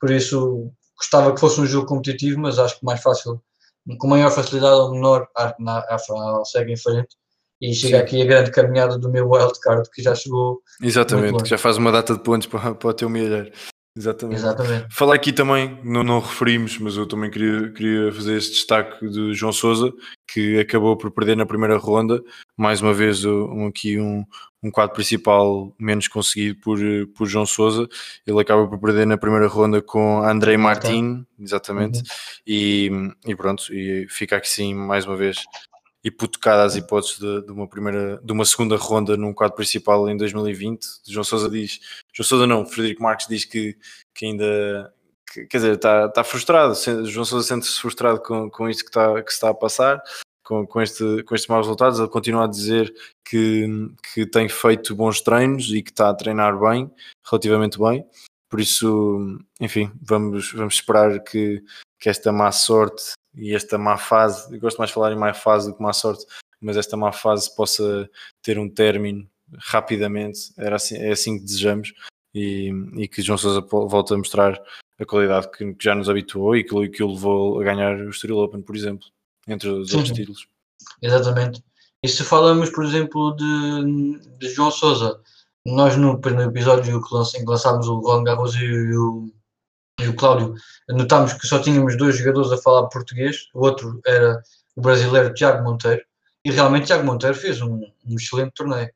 [0.00, 3.40] Por isso, gostava que fosse um jogo competitivo, mas acho que mais fácil,
[3.98, 5.84] com maior facilidade ou menor, na,
[6.44, 7.16] segue em frente.
[7.58, 8.02] E chega Sim.
[8.02, 10.60] aqui a grande caminhada do meu wildcard que já chegou.
[10.82, 13.50] Exatamente, que já faz uma data de pontos para, para o teu milhar.
[13.96, 14.38] Exatamente.
[14.38, 14.94] Exatamente.
[14.94, 19.32] Falar aqui também, não, não referimos, mas eu também queria, queria fazer este destaque de
[19.32, 19.90] João Souza,
[20.36, 22.22] que acabou por perder na primeira ronda.
[22.54, 24.22] Mais uma vez, um, aqui um,
[24.62, 26.78] um quadro principal menos conseguido por,
[27.16, 27.88] por João Souza.
[28.26, 32.00] Ele acaba por perder na primeira ronda com Andrei Martin, exatamente.
[32.00, 32.04] Uhum.
[32.46, 32.90] E,
[33.24, 35.38] e pronto, e fica aqui sim, mais uma vez,
[36.04, 40.18] hipotecada as hipóteses de, de, uma primeira, de uma segunda ronda num quadro principal em
[40.18, 40.86] 2020.
[41.08, 41.80] João Sousa diz,
[42.12, 43.74] João Sousa não, Frederico Marques diz que,
[44.14, 44.92] que ainda,
[45.32, 46.74] que, quer dizer, está, está frustrado.
[47.06, 50.02] João Sousa sente-se frustrado com, com isto que está, que está a passar,
[50.46, 51.98] com, com, este, com estes maus resultados.
[51.98, 52.94] Ele continua a dizer
[53.28, 53.66] que,
[54.14, 56.90] que tem feito bons treinos e que está a treinar bem,
[57.28, 58.06] relativamente bem.
[58.48, 61.62] Por isso, enfim, vamos, vamos esperar que,
[61.98, 65.34] que esta má sorte e esta má fase, eu gosto mais de falar em má
[65.34, 66.24] fase do que má sorte,
[66.60, 68.08] mas esta má fase possa
[68.40, 69.28] ter um término
[69.58, 71.92] rapidamente, Era assim, é assim que desejamos
[72.34, 74.60] e, e que João Sousa volte a mostrar
[74.98, 78.10] a qualidade que, que, já nos habituou e que, que o levou a ganhar o
[78.10, 79.06] Estoril Open, por exemplo,
[79.46, 79.98] entre os Sim.
[79.98, 80.48] outros títulos.
[81.02, 81.62] Exatamente.
[82.02, 85.20] E se falamos, por exemplo, de, de João Sousa,
[85.64, 89.32] nós no primeiro episódio que lançámos o Roland Garros e o,
[90.00, 90.54] e o Cláudio,
[90.88, 94.40] notámos que só tínhamos dois jogadores a falar português, o outro era
[94.76, 96.02] o brasileiro Tiago Monteiro,
[96.44, 98.88] e realmente Tiago Monteiro fez um, um excelente torneio.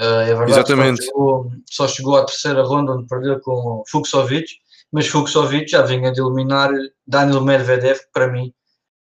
[0.00, 1.02] Uh, é verdade Exatamente.
[1.02, 4.46] Só chegou, só chegou à terceira ronda onde perdeu com Fuxovic,
[4.92, 6.70] mas Fuxovic já vinha de eliminar
[7.06, 8.52] Daniel Medvedev, que para mim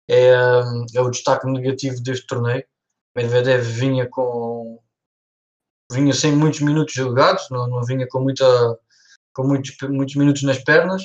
[0.08, 0.32] é,
[0.94, 2.64] é o destaque negativo deste torneio.
[3.16, 4.78] Medvedev vinha com
[5.90, 8.78] vinha sem muitos minutos jogados, não, não vinha com muita
[9.32, 11.02] com muitos, muitos minutos nas pernas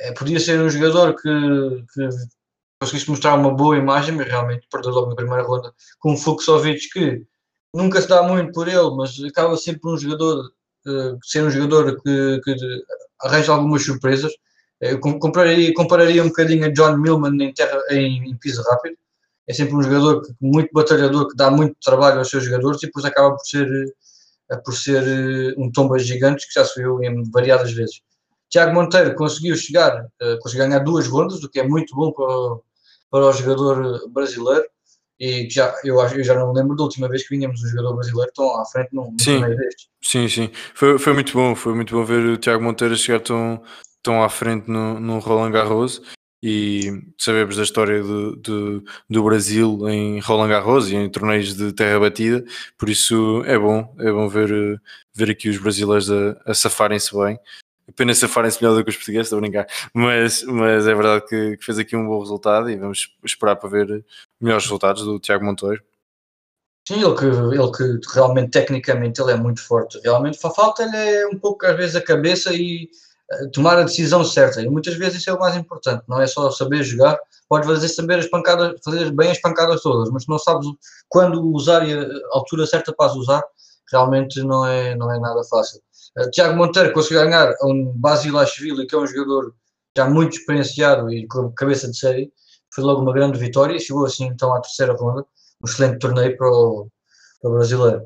[0.00, 1.28] é, podia ser um jogador que,
[1.92, 2.08] que
[2.80, 6.88] conseguisse mostrar uma boa imagem, mas realmente perdeu logo na primeira ronda com o Fuxovic,
[6.90, 7.26] que
[7.74, 10.50] nunca se dá muito por ele, mas acaba sempre um jogador,
[10.86, 12.56] uh, ser um jogador que, que
[13.22, 14.32] arranja algumas surpresas.
[14.82, 18.96] Eu compararia, compararia um bocadinho a John Millman em, terra, em, em piso rápido.
[19.46, 22.86] É sempre um jogador que, muito batalhador, que dá muito trabalho aos seus jogadores e
[22.86, 23.68] depois acaba por ser,
[24.50, 28.02] eh, por ser eh, um tomba gigante que já se viu em variadas vezes.
[28.50, 32.60] Tiago Monteiro conseguiu chegar, uh, conseguiu ganhar duas rondas, o que é muito bom para,
[33.10, 34.64] para o jogador brasileiro.
[35.22, 38.32] E já, eu, eu já não lembro da última vez que vinhamos um jogador brasileiro
[38.34, 39.88] tão à frente num, sim, destes.
[40.02, 40.50] Sim, sim.
[40.74, 43.62] Foi, foi muito bom, foi muito bom ver o Tiago Monteiro chegar tão,
[44.02, 46.02] tão à frente no, no Roland Garros
[46.42, 51.72] e sabemos da história do, do, do, Brasil em Roland Garros e em torneios de
[51.72, 52.44] terra batida,
[52.76, 54.82] por isso é bom, é bom ver,
[55.14, 57.38] ver aqui os brasileiros a, a safarem-se bem
[57.88, 59.66] Apenas safarem-se melhor do que os portugueses, estou a brincar.
[59.92, 63.68] Mas, mas é verdade que, que, fez aqui um bom resultado e vamos esperar para
[63.68, 64.04] ver
[64.40, 65.82] melhores resultados do Tiago Monteiro.
[66.86, 70.00] Sim, ele que, ele que realmente, tecnicamente, ele é muito forte.
[70.02, 72.88] Realmente, falta-lhe é um pouco, às vezes, a cabeça e
[73.32, 74.60] uh, tomar a decisão certa.
[74.60, 76.02] E muitas vezes isso é o mais importante.
[76.08, 77.18] Não é só saber jogar.
[77.48, 80.66] Pode fazer saber as pancadas, fazer bem as pancadas todas, mas não sabes
[81.08, 83.44] quando usar e a altura certa para as usar,
[83.90, 85.78] realmente não é, não é nada fácil.
[86.18, 89.54] Uh, Tiago Monteiro conseguiu ganhar a um Basilashvili, que é um jogador
[89.96, 92.32] já muito experienciado e com cabeça de série.
[92.74, 95.24] Foi logo uma grande vitória e chegou assim então à terceira ronda.
[95.62, 96.88] Um excelente torneio para o,
[97.40, 98.02] para o brasileiro.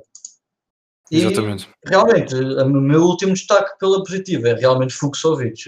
[1.11, 1.71] E, Exatamente.
[1.87, 5.65] Realmente, o meu último destaque pela positiva é realmente Fuxovic.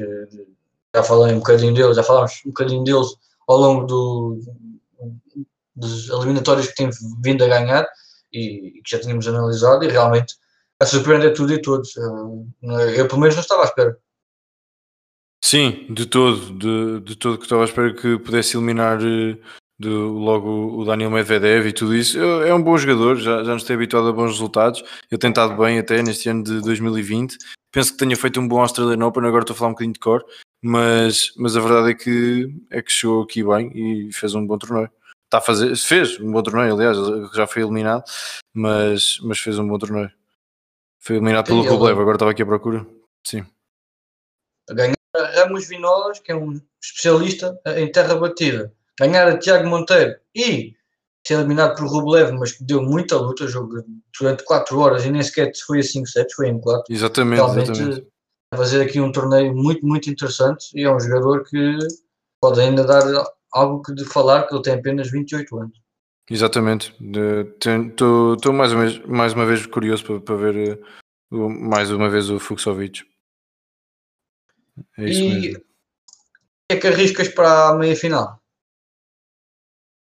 [0.94, 3.08] Já falei um bocadinho deles, já falámos um bocadinho deles
[3.46, 4.40] ao longo do,
[5.76, 6.90] dos eliminatórios que tem
[7.22, 7.86] vindo a ganhar
[8.32, 10.34] e, que já tínhamos analisado e realmente
[10.80, 11.96] a surpreender tudo e todos.
[11.96, 13.98] Eh, eu pelo menos não estava à espera.
[15.44, 19.38] Sim, de todo, de, de todo que estava à espera que pudesse eliminar eh,
[19.78, 22.18] de, logo o Daniel Medvedev e tudo isso.
[22.18, 24.82] É um bom jogador, já, já nos tem habituado a bons resultados.
[25.10, 27.36] Eu tenho estado bem até neste ano de 2020.
[27.72, 30.00] Penso que tenha feito um bom Australian Open, agora estou a falar um bocadinho de
[30.00, 30.24] cor,
[30.62, 34.56] mas, mas a verdade é que, é que chegou aqui bem e fez um bom
[34.56, 34.90] torneio
[35.28, 36.96] está a fazer, fez um bom torneio, aliás,
[37.34, 38.02] já foi eliminado,
[38.54, 40.10] mas, mas fez um bom torneio.
[40.98, 42.86] Foi eliminado pelo Rublev, agora estava aqui à procura.
[43.24, 43.44] Sim.
[44.68, 44.94] A ganhar
[45.34, 48.72] Ramos Vinolas, que é um especialista em terra batida.
[48.98, 50.74] ganhar a Tiago Monteiro e
[51.26, 53.84] ser eliminado por Rublev, mas que deu muita luta, jogo
[54.18, 56.92] durante 4 horas e nem sequer foi a 5 sets, foi em 4.
[56.92, 58.08] Exatamente, Realmente, exatamente.
[58.54, 61.78] fazer aqui um torneio muito, muito interessante e é um jogador que
[62.40, 63.02] pode ainda dar
[63.52, 65.80] algo que de falar, que ele tem apenas 28 anos.
[66.30, 66.94] Exatamente.
[67.00, 70.80] Estou mais, uma vez, mais uma vez curioso para, para ver
[71.30, 73.02] uh, mais uma vez o Fuxovic.
[74.96, 75.58] É isso e mesmo.
[75.58, 75.62] o
[76.70, 78.40] que é que arriscas para a meia final?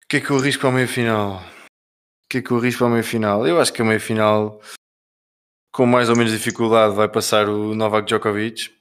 [0.03, 1.37] O que é que eu arrisco para a meia final?
[1.37, 3.47] O que é que eu arrisco para a meia final?
[3.47, 4.61] Eu acho que a meia final,
[5.73, 8.73] com mais ou menos dificuldade, vai passar o Novak Djokovic,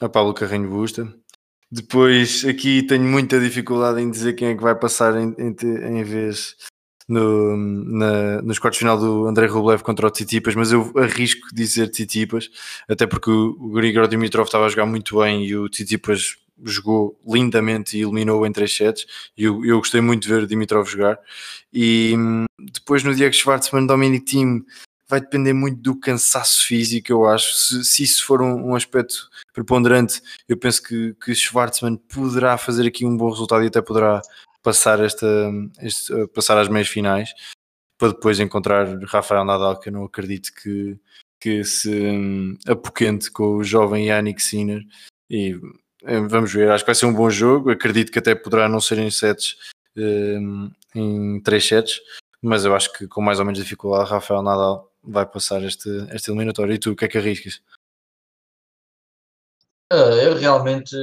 [0.00, 1.14] a Pablo Carreño Busta.
[1.70, 5.54] Depois, aqui tenho muita dificuldade em dizer quem é que vai passar em, em,
[5.98, 6.56] em vez
[7.08, 11.88] no, na, nos quartos final do André Rublev contra o Titipas, mas eu arrisco dizer
[11.88, 12.50] Titipas,
[12.88, 17.96] até porque o, Grigor Dimitrov estava a jogar muito bem e o Titipas jogou lindamente
[17.96, 21.16] e eliminou em três sets e eu, eu gostei muito de ver Dimitrov jogar
[21.72, 24.64] e hum, depois no Diego Schwartzman Dominic Thiem
[25.08, 27.54] vai depender muito do cansaço físico, eu acho.
[27.54, 32.86] Se, se isso for um, um, aspecto preponderante, eu penso que, que Schwartzman poderá fazer
[32.86, 34.20] aqui um bom resultado e até poderá
[34.62, 35.26] passar, esta,
[35.80, 37.32] este, eh, passar às meias finais
[37.98, 40.98] para depois encontrar Rafael Nadal, que eu não acredito que,
[41.40, 44.82] que se um, apoquente com o jovem Yannick Sinner.
[45.28, 45.58] E
[46.04, 47.70] eh, vamos ver, acho que vai ser um bom jogo.
[47.70, 49.56] Acredito que até poderá não ser em sets,
[49.96, 52.00] um, em três sets,
[52.40, 56.30] mas eu acho que com mais ou menos dificuldade Rafael Nadal vai passar este, este
[56.30, 56.74] eliminatório.
[56.74, 57.60] E tu, o que é que arriscas?
[59.92, 60.94] Uh, eu realmente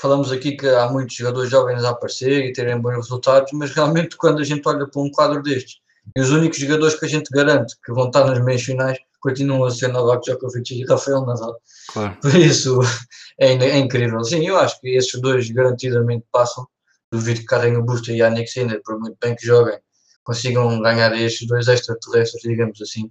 [0.00, 4.16] falamos aqui que há muitos jogadores jovens a aparecer e terem bons resultados, mas realmente
[4.16, 5.80] quando a gente olha para um quadro destes,
[6.16, 9.64] e os únicos jogadores que a gente garante que vão estar nas meias finais continuam
[9.64, 11.60] a ser Novak Djokovic e Rafael Nadal.
[11.92, 12.16] Claro.
[12.20, 12.80] Por isso
[13.38, 14.22] é, é, incrível.
[14.24, 16.66] Sim, eu acho que esses dois garantidamente passam.
[17.10, 19.78] Duvido que Carreño Busta e Yannick Sinner, por muito bem que joguem,
[20.22, 23.10] consigam ganhar estes dois extraterrestres, digamos assim.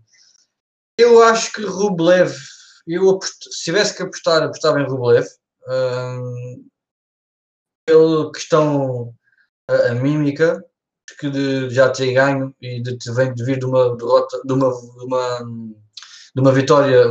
[0.99, 2.31] Eu acho que Rublev,
[2.87, 3.49] eu apost...
[3.51, 5.25] se tivesse que apostar, apostava em Rublev.
[5.67, 6.65] Hum,
[7.87, 9.15] pela questão
[9.67, 10.63] a, a, mímica
[11.19, 14.69] que de, já ter ganho e de, de, vem vir de uma derrota, de uma,
[14.69, 15.39] de uma,
[16.35, 17.05] de uma vitória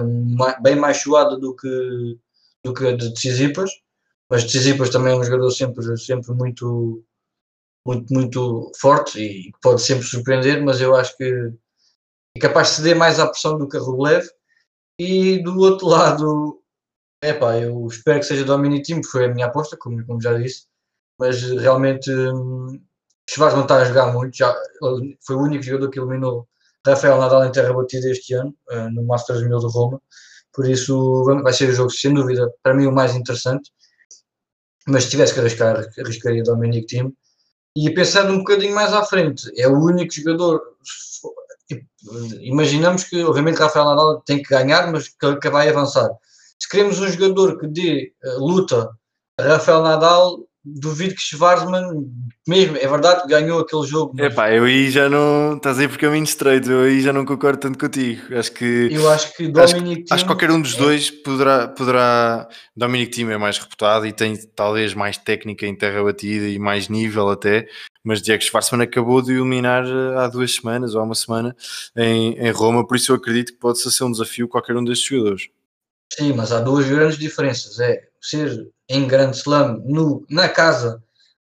[0.62, 2.18] bem mais suada do que,
[2.62, 3.70] do que a de Tsitsipas,
[4.30, 7.02] mas Tsitsipas também é um jogador sempre, sempre muito
[7.86, 11.52] muito, muito forte e pode sempre surpreender, mas eu acho que
[12.36, 14.26] é capaz de ceder mais à pressão do que a Rublev.
[14.98, 16.60] E do outro lado,
[17.22, 20.34] é pá, eu espero que seja Dominic Team, foi a minha aposta, como, como já
[20.34, 20.66] disse,
[21.18, 22.80] mas realmente hum,
[23.28, 24.54] Schwarzman está a jogar muito, já,
[25.26, 26.48] foi o único jogador que eliminou
[26.86, 30.00] Rafael Nadal em terra batida este ano, uh, no Masters 1000 de Roma,
[30.52, 33.70] por isso vai ser o jogo, sem dúvida, para mim o mais interessante,
[34.86, 37.12] mas se tivesse que arriscar, arriscaria Dominic Team,
[37.76, 40.62] e pensando um bocadinho mais à frente, é o único jogador.
[42.40, 46.08] Imaginamos que, obviamente, Rafael Nadal tem que ganhar, mas que, que vai avançar.
[46.58, 48.90] Se queremos um jogador que dê uh, luta
[49.38, 52.10] a Rafael Nadal, duvido que Schwarzman,
[52.46, 54.12] mesmo, é verdade, ganhou aquele jogo.
[54.16, 54.32] Mas...
[54.32, 55.56] Epá, eu aí já não.
[55.56, 58.36] Estás aí por caminho estreito, eu aí já não concordo tanto contigo.
[58.36, 58.88] Acho que.
[58.90, 60.78] Eu acho que Dominic acho, acho que qualquer um dos é.
[60.78, 62.48] dois poderá, poderá.
[62.76, 66.88] Dominic Thiem é mais reputado e tem talvez mais técnica em terra batida e mais
[66.88, 67.68] nível até.
[68.02, 71.56] Mas Diego Schwarzman acabou de iluminar eh, há duas semanas ou há uma semana
[71.96, 75.08] em, em Roma, por isso eu acredito que pode ser um desafio qualquer um destes
[75.08, 75.48] jogadores.
[76.12, 77.80] Sim, mas há duas grandes diferenças.
[77.80, 81.02] É ser em grande slam no, na casa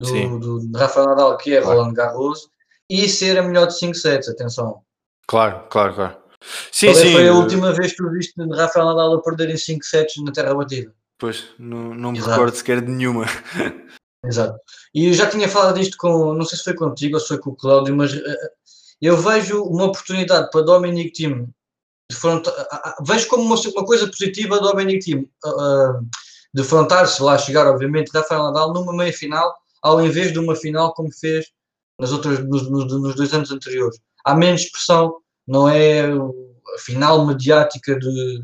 [0.00, 1.80] do, do Rafael Nadal, que é claro.
[1.80, 2.48] Roland Garros,
[2.88, 4.82] e ser a melhor de 5 sets, atenção.
[5.26, 6.16] Claro, claro, claro.
[6.70, 7.12] Sim, Qual é sim.
[7.12, 10.32] foi a última vez que tu viste Rafael Nadal a perder em 5 sets na
[10.32, 10.92] terra batida?
[11.18, 12.32] Pois, não, não me Exato.
[12.32, 13.24] recordo sequer de nenhuma.
[14.24, 14.58] Exato.
[14.94, 17.38] E eu já tinha falado disto com, não sei se foi contigo ou se foi
[17.38, 18.36] com o Cláudio, mas uh,
[19.00, 21.48] eu vejo uma oportunidade para Dominic Thiem
[22.12, 25.28] uh, uh, vejo como uma, uma, coisa positiva Dominic Thiem
[26.54, 31.12] defrontar-se lá chegar, obviamente, Rafael Nadal numa meia final, ao invés de uma final como
[31.12, 31.46] fez
[31.98, 33.98] nas outras, nos, nos, nos dois anos anteriores.
[34.24, 38.40] Há menos pressão, não é a final mediática de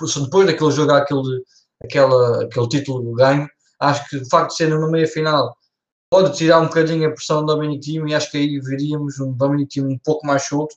[0.00, 1.42] depois daquele jogo aquele,
[1.82, 5.56] aquela, aquele título ganho, acho que o facto de ser numa meia final
[6.10, 9.32] pode tirar um bocadinho a pressão do Dominic Thiem e acho que aí veríamos um
[9.32, 10.74] Dominic Thiem um pouco mais solto,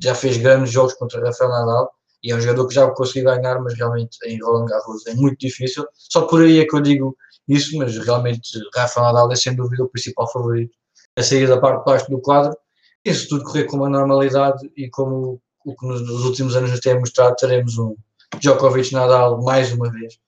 [0.00, 3.60] já fez grandes jogos contra Rafael Nadal e é um jogador que já conseguiu ganhar,
[3.60, 5.84] mas realmente em Roland Garros é muito difícil.
[5.92, 7.16] Só por aí é que eu digo
[7.48, 10.72] isso, mas realmente Rafa Nadal é sem dúvida o principal favorito
[11.16, 12.56] a sair da parte de baixo do quadro.
[13.04, 16.80] E se tudo correr com uma normalidade e como o que nos, últimos anos nos
[16.80, 17.96] tem mostrado, teremos um
[18.38, 20.18] Djokovic Nadal mais uma vez.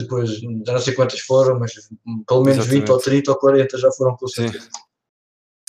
[0.00, 1.72] depois já não sei quantas foram, mas
[2.26, 2.86] pelo menos Exatamente.
[2.86, 4.64] 20 ou 30 ou 40 já foram com certeza.
[4.64, 4.70] Sim,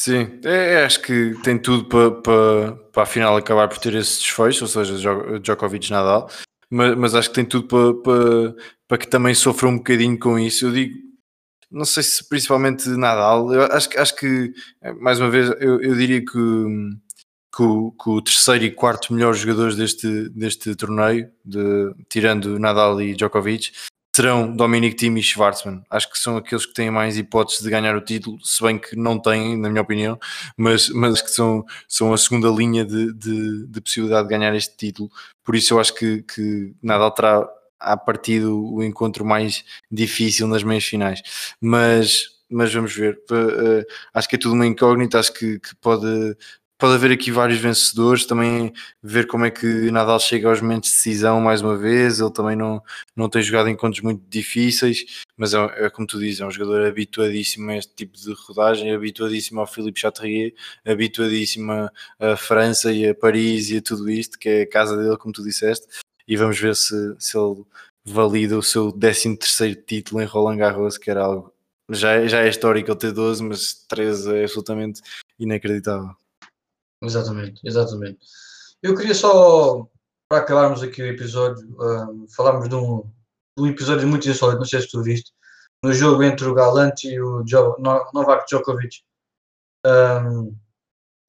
[0.04, 0.38] Sim.
[0.44, 4.66] É, é, acho que tem tudo para, para, para afinal acabar por ter esse desfecho,
[4.66, 4.98] ou seja,
[5.40, 6.30] Djokovic Nadal,
[6.70, 10.38] mas, mas acho que tem tudo para, para, para que também sofra um bocadinho com
[10.38, 10.66] isso.
[10.66, 10.94] Eu digo,
[11.72, 14.54] não sei se principalmente Nadal, eu acho, acho que,
[15.00, 16.28] mais uma vez, eu, eu diria que,
[17.56, 23.02] que, o, que o terceiro e quarto melhores jogadores deste, deste torneio, de, tirando Nadal
[23.02, 23.72] e Djokovic,
[24.16, 25.84] serão Dominic Thiem e Schwartzman.
[25.90, 28.96] Acho que são aqueles que têm mais hipóteses de ganhar o título, se bem que
[28.96, 30.20] não têm, na minha opinião,
[30.56, 34.78] mas, mas que são, são a segunda linha de, de, de possibilidade de ganhar este
[34.78, 35.10] título.
[35.44, 37.50] Por isso eu acho que, que Nadal terá
[37.80, 41.22] a partido o encontro mais difícil nas meias finais.
[41.60, 43.20] Mas, mas vamos ver.
[43.32, 46.38] Uh, acho que é tudo uma incógnita, acho que, que pode
[46.78, 50.96] pode haver aqui vários vencedores, também ver como é que Nadal chega aos momentos de
[50.96, 52.82] decisão mais uma vez, ele também não,
[53.16, 56.86] não tem jogado encontros muito difíceis, mas é, é como tu dizes, é um jogador
[56.86, 60.54] habituadíssimo a este tipo de rodagem, habituadíssimo ao Philippe Chatrier,
[60.86, 61.72] habituadíssimo
[62.20, 65.34] a, França e a Paris e a tudo isto, que é a casa dele, como
[65.34, 65.88] tu disseste,
[66.28, 67.64] e vamos ver se, se ele
[68.06, 71.54] valida o seu 13 terceiro título em Roland Garros, que era algo
[71.90, 75.02] já, já é histórico ele ter 12, mas 13 é absolutamente
[75.40, 76.16] inacreditável.
[77.04, 78.20] Exatamente, exatamente.
[78.82, 79.86] Eu queria só,
[80.30, 81.68] para acabarmos aqui o episódio,
[82.36, 83.02] falarmos de um,
[83.58, 85.32] de um episódio muito insólito, não sei se tu viste,
[85.84, 89.04] no jogo entre o Galante e o jo Novak Djokovic.
[89.86, 90.56] Um,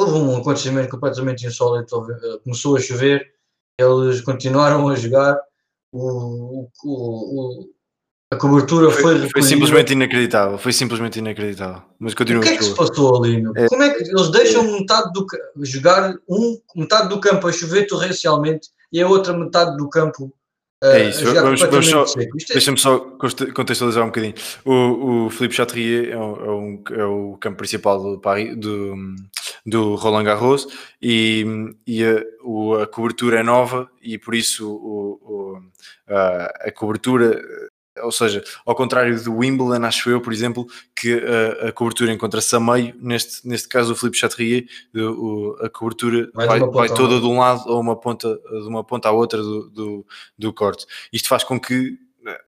[0.00, 2.06] houve um acontecimento completamente insólito,
[2.44, 3.34] começou a chover,
[3.78, 5.40] eles continuaram a jogar,
[5.92, 6.88] o, o,
[7.64, 7.73] o,
[8.30, 11.82] a cobertura foi, foi, foi simplesmente inacreditável, foi simplesmente inacreditável.
[11.98, 12.40] Mas continua.
[12.40, 13.42] O que é que se passou ali?
[13.56, 13.68] É.
[13.68, 15.26] Como é que eles deixam metade do
[15.62, 20.32] jogar um, metade do campo a chover torrencialmente e a outra metade do campo
[20.82, 22.26] é isso, vamos, vamos só, é...
[22.52, 22.98] deixa-me só
[23.54, 24.34] contextualizar um bocadinho.
[24.66, 28.94] O, o Filipe Chatrier é, um, é o campo principal do, Paris, do,
[29.64, 30.68] do Roland Garros
[31.00, 31.46] e,
[31.86, 35.62] e a, o, a, cobertura é nova e por isso o, o
[36.06, 37.42] a, a, cobertura
[38.02, 42.54] ou seja, ao contrário do Wimbledon, acho eu, por exemplo, que a, a cobertura encontra-se
[42.56, 47.20] a meio, neste, neste caso o Filipe Chatrier, o, a cobertura vai, vai, vai toda
[47.20, 50.06] de um lado ou uma ponta, de uma ponta à outra do, do,
[50.38, 50.86] do corte.
[51.12, 52.40] Isto faz com que eh,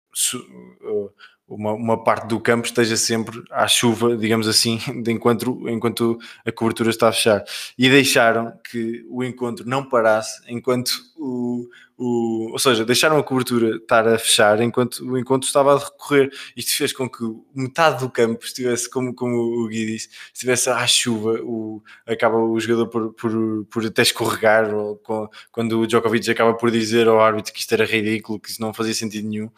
[1.49, 6.51] uma, uma, parte do campo esteja sempre à chuva, digamos assim, de enquanto, enquanto a
[6.51, 7.45] cobertura está a fechar.
[7.79, 13.77] E deixaram que o encontro não parasse enquanto o, o, ou seja, deixaram a cobertura
[13.77, 16.31] estar a fechar enquanto o encontro estava a decorrer.
[16.57, 17.25] Isto fez com que
[17.55, 22.59] metade do campo estivesse, como, como o Gui disse, estivesse à chuva, o, acaba o
[22.61, 25.01] jogador por, por, por até escorregar, ou,
[25.51, 28.75] quando o Djokovic acaba por dizer ao árbitro que isto era ridículo, que isso não
[28.75, 29.51] fazia sentido nenhum.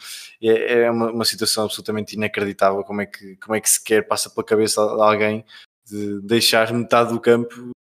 [0.43, 4.31] É, é uma, uma situação absolutamente inacreditável como é, que, como é que sequer passa
[4.31, 5.45] pela cabeça de alguém
[5.91, 7.73] de deixar metade do campo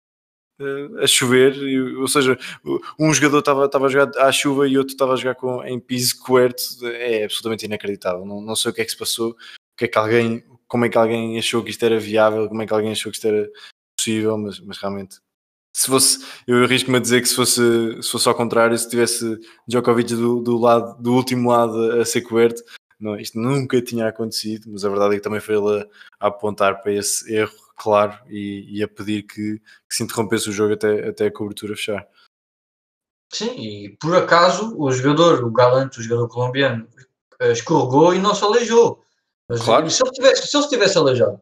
[1.01, 1.55] a chover,
[1.99, 2.38] ou seja,
[2.99, 6.18] um jogador estava a jogar à chuva e outro estava a jogar com, em piso
[6.21, 8.25] coberto, é absolutamente inacreditável.
[8.25, 9.37] Não, não sei o que é que se passou, o
[9.77, 12.66] que é que alguém, como é que alguém achou que isto era viável, como é
[12.66, 13.49] que alguém achou que isto era
[13.97, 15.18] possível, mas, mas realmente
[15.79, 19.38] se fosse, eu arrisco-me a dizer que se fosse, se fosse ao contrário, se tivesse
[19.68, 22.64] Djokovic do, do, lado, do último lado a ser coberto,
[22.99, 25.87] não, isto nunca tinha acontecido, mas a verdade é que também foi ele a,
[26.18, 30.52] a apontar para esse erro claro e, e a pedir que, que, se interrompesse o
[30.52, 32.06] jogo até, até a cobertura fechar.
[33.32, 36.88] Sim, e por acaso o jogador, o Galante, o jogador colombiano,
[37.40, 39.04] eh, escorregou e não se aleijou.
[39.48, 39.90] Mas claro.
[39.90, 41.40] se ele tivesse, se ele estivesse aleijado.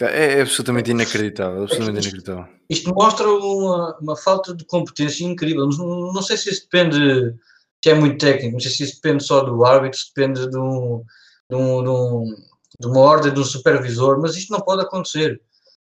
[0.00, 2.54] É, é absolutamente inacreditável, absolutamente isto, inacreditável.
[2.68, 5.68] Isto mostra uma, uma falta de competência incrível.
[5.68, 7.34] Não, não sei se isso depende,
[7.82, 10.58] se é muito técnico, não sei se isso depende só do árbitro, se depende de
[10.58, 11.04] um,
[11.48, 12.36] de um, de um
[12.78, 15.40] de uma ordem do supervisor, mas isto não pode acontecer.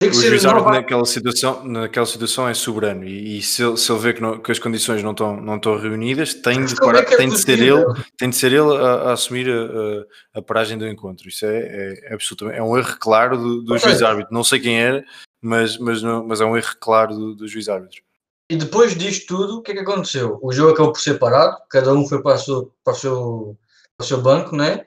[0.01, 3.77] Tem que o juiz árbitro naquela situação, naquela situação é soberano e, e se, ele,
[3.77, 6.75] se ele vê que, não, que, as condições não estão, não estão reunidas, tem de,
[6.75, 7.85] parar, é tem, de ser ele,
[8.16, 11.29] tem de ser ele a, a assumir a, a, paragem do encontro.
[11.29, 14.33] Isso é, é, é, absolutamente é um erro claro do, do juiz árbitro.
[14.33, 15.04] Não sei quem era,
[15.42, 18.00] mas, mas, não, mas é um erro claro do, do juiz árbitro.
[18.48, 20.38] E depois disto tudo, o que é que aconteceu?
[20.40, 23.57] O jogo acabou por ser parado, cada um foi para, seu, para, o, seu,
[23.98, 24.87] para o seu banco, né?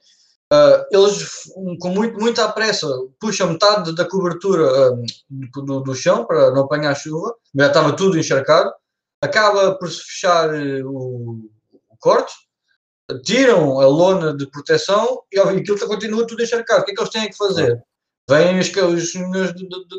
[0.51, 2.87] Uh, eles, com muito, muita pressa,
[3.19, 8.19] puxam metade da cobertura uh, do, do, chão para não apanhar chuva, já estava tudo
[8.19, 8.71] encharcado.
[9.21, 11.49] Acaba por se fechar uh, o,
[11.89, 12.33] o, corte,
[13.23, 16.81] tiram a lona de proteção e aquilo continua tudo encharcado.
[16.81, 17.81] O que é que eles têm que fazer?
[18.29, 19.53] Vêm os, os senhores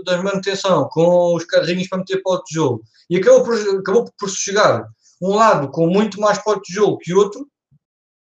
[0.04, 4.30] da manutenção com os carrinhos para meter para o tijolo e acabou por, acabou por
[4.30, 4.86] se chegar
[5.20, 7.46] um lado com muito mais pó de tijolo que outro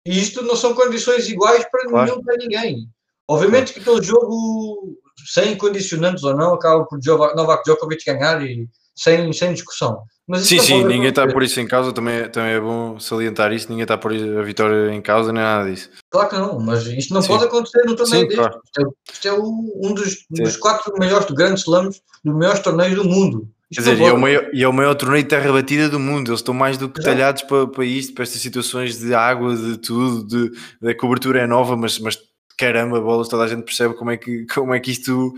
[0.06, 2.10] E isto não são condições iguais para claro.
[2.10, 2.88] nenhum para ninguém.
[3.28, 4.98] Obviamente que aquele jogo,
[5.32, 6.98] sem condicionantes ou não, acaba por
[7.36, 10.02] Novak Djokovic ganhar e sem, sem discussão.
[10.26, 13.68] Mas sim, sim, ninguém está por isso em causa, também, também é bom salientar isso,
[13.68, 15.90] ninguém está por a vitória em causa, nem nada disso.
[16.10, 17.28] Claro que não, mas isto não sim.
[17.28, 18.36] pode acontecer no torneio sim, deste.
[18.36, 18.60] Claro.
[18.64, 23.04] Isto é, isto é um dos, dos quatro maiores grandes slams, dos maiores torneios do
[23.04, 23.48] mundo.
[23.72, 25.98] Quer dizer, e é, o maior, e é o maior torneio de terra batida do
[25.98, 26.30] mundo.
[26.30, 27.16] Eles estão mais do que Exato.
[27.16, 31.40] talhados para, para isto, para estas situações de água, de tudo, de, de a cobertura
[31.40, 32.18] é nova, mas, mas
[32.58, 35.32] caramba, bolas, toda a gente percebe como é que, como é que isto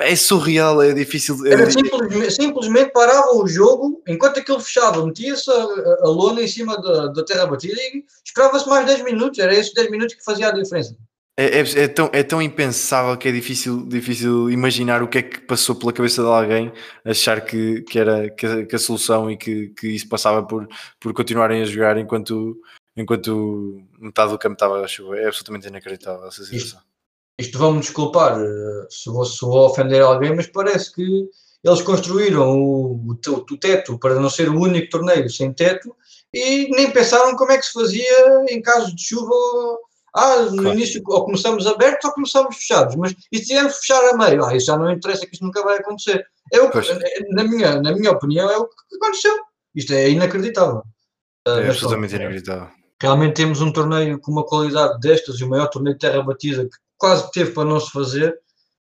[0.00, 1.36] é surreal, é difícil.
[1.46, 1.52] É...
[1.52, 6.76] Era simplesmente, simplesmente paravam o jogo, enquanto aquilo fechava, metia-se a, a, lona em cima
[6.80, 10.48] da, da terra batida e esperava-se mais 10 minutos, era esses 10 minutos que fazia
[10.48, 10.96] a diferença.
[11.38, 15.22] É, é, é, tão, é tão impensável que é difícil, difícil imaginar o que é
[15.22, 16.72] que passou pela cabeça de alguém
[17.04, 20.66] achar que, que era que a, que a solução e que, que isso passava por,
[20.98, 22.58] por continuarem a jogar enquanto,
[22.96, 25.24] enquanto metade do campo estava a chover.
[25.24, 26.78] É absolutamente inacreditável essa situação.
[26.78, 26.86] Isto,
[27.38, 31.28] isto vão-me desculpar eh, se vou, se vou ofender alguém, mas parece que
[31.62, 35.94] eles construíram o, o, o, teto para não ser o único torneio sem teto
[36.32, 39.34] e nem pensaram como é que se fazia em caso de chuva.
[40.16, 40.78] Ah, no claro.
[40.78, 44.42] início ou começamos abertos ou começamos fechados, mas e se tivermos fechar a meio?
[44.44, 46.24] Ah, isso já não interessa que isso nunca vai acontecer.
[46.52, 46.78] É o que,
[47.34, 49.36] na, minha, na minha opinião, é o que aconteceu.
[49.74, 50.82] Isto é inacreditável.
[51.46, 52.68] É absolutamente inacreditável.
[53.00, 56.64] Realmente temos um torneio com uma qualidade destas e o maior torneio de terra batida
[56.64, 58.34] que quase teve para não se fazer,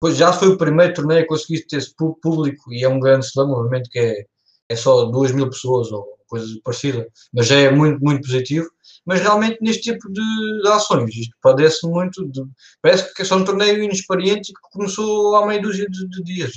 [0.00, 1.84] pois já foi o primeiro torneio que conseguiste ter
[2.22, 4.24] público e é um grande slam, obviamente que é,
[4.70, 8.68] é só 2 mil pessoas ou coisa parecida, mas já é muito, muito positivo.
[9.08, 12.44] Mas realmente neste tipo de, de ações, isto padece muito, de,
[12.82, 16.52] parece que é só um torneio inexperiente que começou há meia dúzia de, de dias.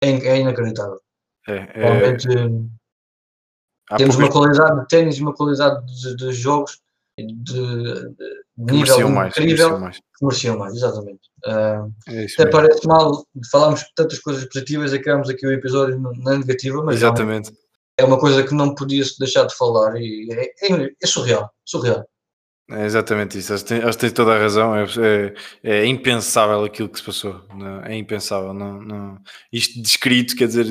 [0.00, 0.98] É, é inacreditável.
[1.46, 1.92] É, é...
[1.92, 2.26] Realmente,
[3.98, 5.84] temos uma qualidade de ténis e uma qualidade
[6.16, 6.80] de, jogos
[7.18, 8.14] de,
[8.56, 9.98] nível mais, incrível mais.
[9.98, 11.28] que mereciam mais, exatamente.
[11.44, 12.50] Uh, é até mesmo.
[12.50, 17.52] parece mal, falámos tantas coisas positivas e acabamos aqui o episódio na negativa, mas exatamente.
[17.96, 22.04] É uma coisa que não podia-se deixar de falar e é, é, é surreal, surreal.
[22.72, 24.76] É exatamente isso, acho que tens toda a razão.
[24.76, 25.34] É, é,
[25.64, 28.54] é, impensável aquilo que se passou, não, é impensável.
[28.54, 29.18] Não, não,
[29.52, 30.66] Isto descrito, quer dizer,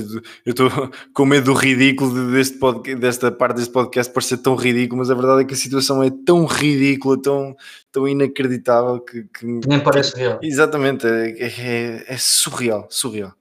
[0.45, 0.70] eu estou
[1.13, 5.13] com medo do ridículo deste podcast, desta parte deste podcast parecer tão ridículo, mas a
[5.13, 7.53] verdade é que a situação é tão ridícula, tão,
[7.91, 10.39] tão inacreditável que, que nem parece real.
[10.41, 13.34] Exatamente, é, é, é surreal, surreal.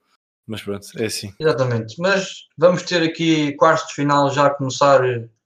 [0.49, 1.33] Mas pronto, é assim.
[1.39, 5.01] Exatamente, mas vamos ter aqui quartos de final já a começar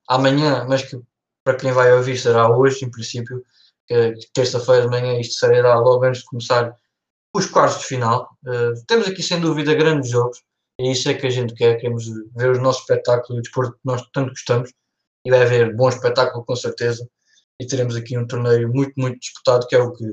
[0.09, 0.97] amanhã, mas que
[1.45, 3.45] para quem vai ouvir será hoje, em princípio,
[4.33, 6.75] terça-feira de manhã isto sairá logo antes de começar
[7.35, 8.29] os quartos de final.
[8.45, 10.43] Uh, temos aqui sem dúvida grandes jogos
[10.79, 13.81] e isso é que a gente quer, queremos ver o nosso espetáculo, o desporto que
[13.85, 14.73] nós tanto gostamos
[15.25, 17.09] e vai haver bom espetáculo com certeza
[17.61, 20.05] e teremos aqui um torneio muito, muito disputado que é o que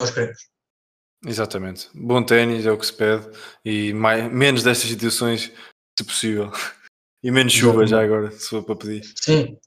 [0.00, 0.49] nós queremos.
[1.26, 1.88] Exatamente.
[1.94, 3.28] Bom ténis é o que se pede
[3.64, 5.52] e mais, menos destas situações,
[5.98, 6.50] se possível.
[7.22, 9.02] E menos chuva já agora, se for para pedir.
[9.14, 9.58] Sim,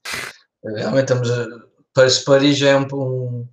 [0.63, 1.45] Realmente estamos a,
[2.25, 3.47] Paris já é um, um,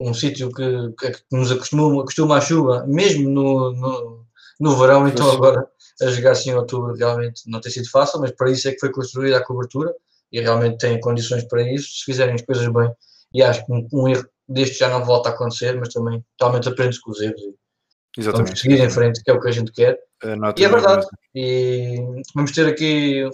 [0.00, 4.26] um sítio que, que, nos acostuma, acostuma à chuva, mesmo no, no,
[4.60, 5.66] no verão, então agora
[6.02, 8.80] a jogar assim em outubro realmente não tem sido fácil, mas para isso é que
[8.80, 9.94] foi construída a cobertura
[10.30, 12.92] e realmente tem condições para isso, se fizerem as coisas bem.
[13.34, 16.68] E acho que um, um erro deste já não volta a acontecer, mas também realmente
[16.68, 17.40] aprende-se com os erros.
[18.18, 18.48] Exatamente.
[18.48, 19.98] Vamos seguir em frente, que é o que a gente quer.
[20.22, 21.06] É, e é verdade.
[21.34, 21.96] E
[22.34, 23.24] vamos ter aqui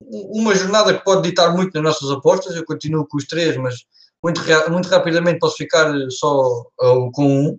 [0.00, 2.54] uma jornada que pode ditar muito nas nossas apostas.
[2.54, 3.76] Eu continuo com os três, mas
[4.22, 7.58] muito, muito rapidamente posso ficar só uh, com um.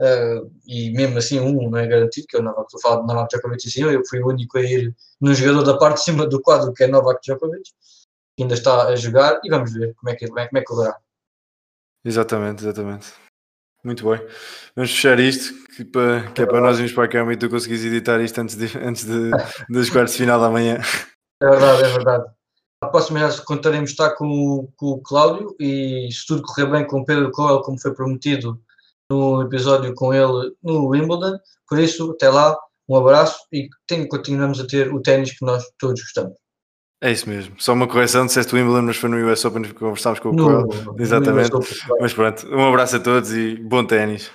[0.00, 3.70] Uh, e mesmo assim, um não é garantido, que estou a falar de Novak Djokovic
[3.70, 3.92] cima.
[3.92, 6.82] Eu fui o único a ir no jogador da parte de cima do quadro, que
[6.82, 7.70] é Novak Djokovic,
[8.36, 9.40] que ainda está a jogar.
[9.44, 10.96] E vamos ver como é que, como é, como é que correrá.
[12.04, 13.12] Exatamente, exatamente.
[13.84, 14.20] Muito bem.
[14.76, 17.50] Vamos fechar isto, que, para, que é para nós irmos para a cama e tu
[17.50, 19.30] conseguires editar isto antes, de, antes de,
[19.68, 20.78] das quartas de final da manhã.
[21.42, 22.24] É verdade, é verdade.
[22.80, 27.00] A próxima já contaremos estar com, com o Cláudio e se tudo correr bem com
[27.00, 28.60] o Pedro Coelho, como foi prometido
[29.10, 31.38] no episódio com ele no Wimbledon.
[31.68, 32.56] Por isso, até lá,
[32.88, 33.68] um abraço e
[34.08, 36.41] continuamos a ter o ténis que nós todos gostamos.
[37.04, 37.52] É isso mesmo.
[37.58, 40.36] Só uma correção, disseste o Wimbledon, mas foi no US Open que conversámos com o
[40.36, 40.94] Coelho.
[40.96, 41.50] Exatamente.
[42.00, 44.30] Mas pronto, um abraço a todos e bom ténis.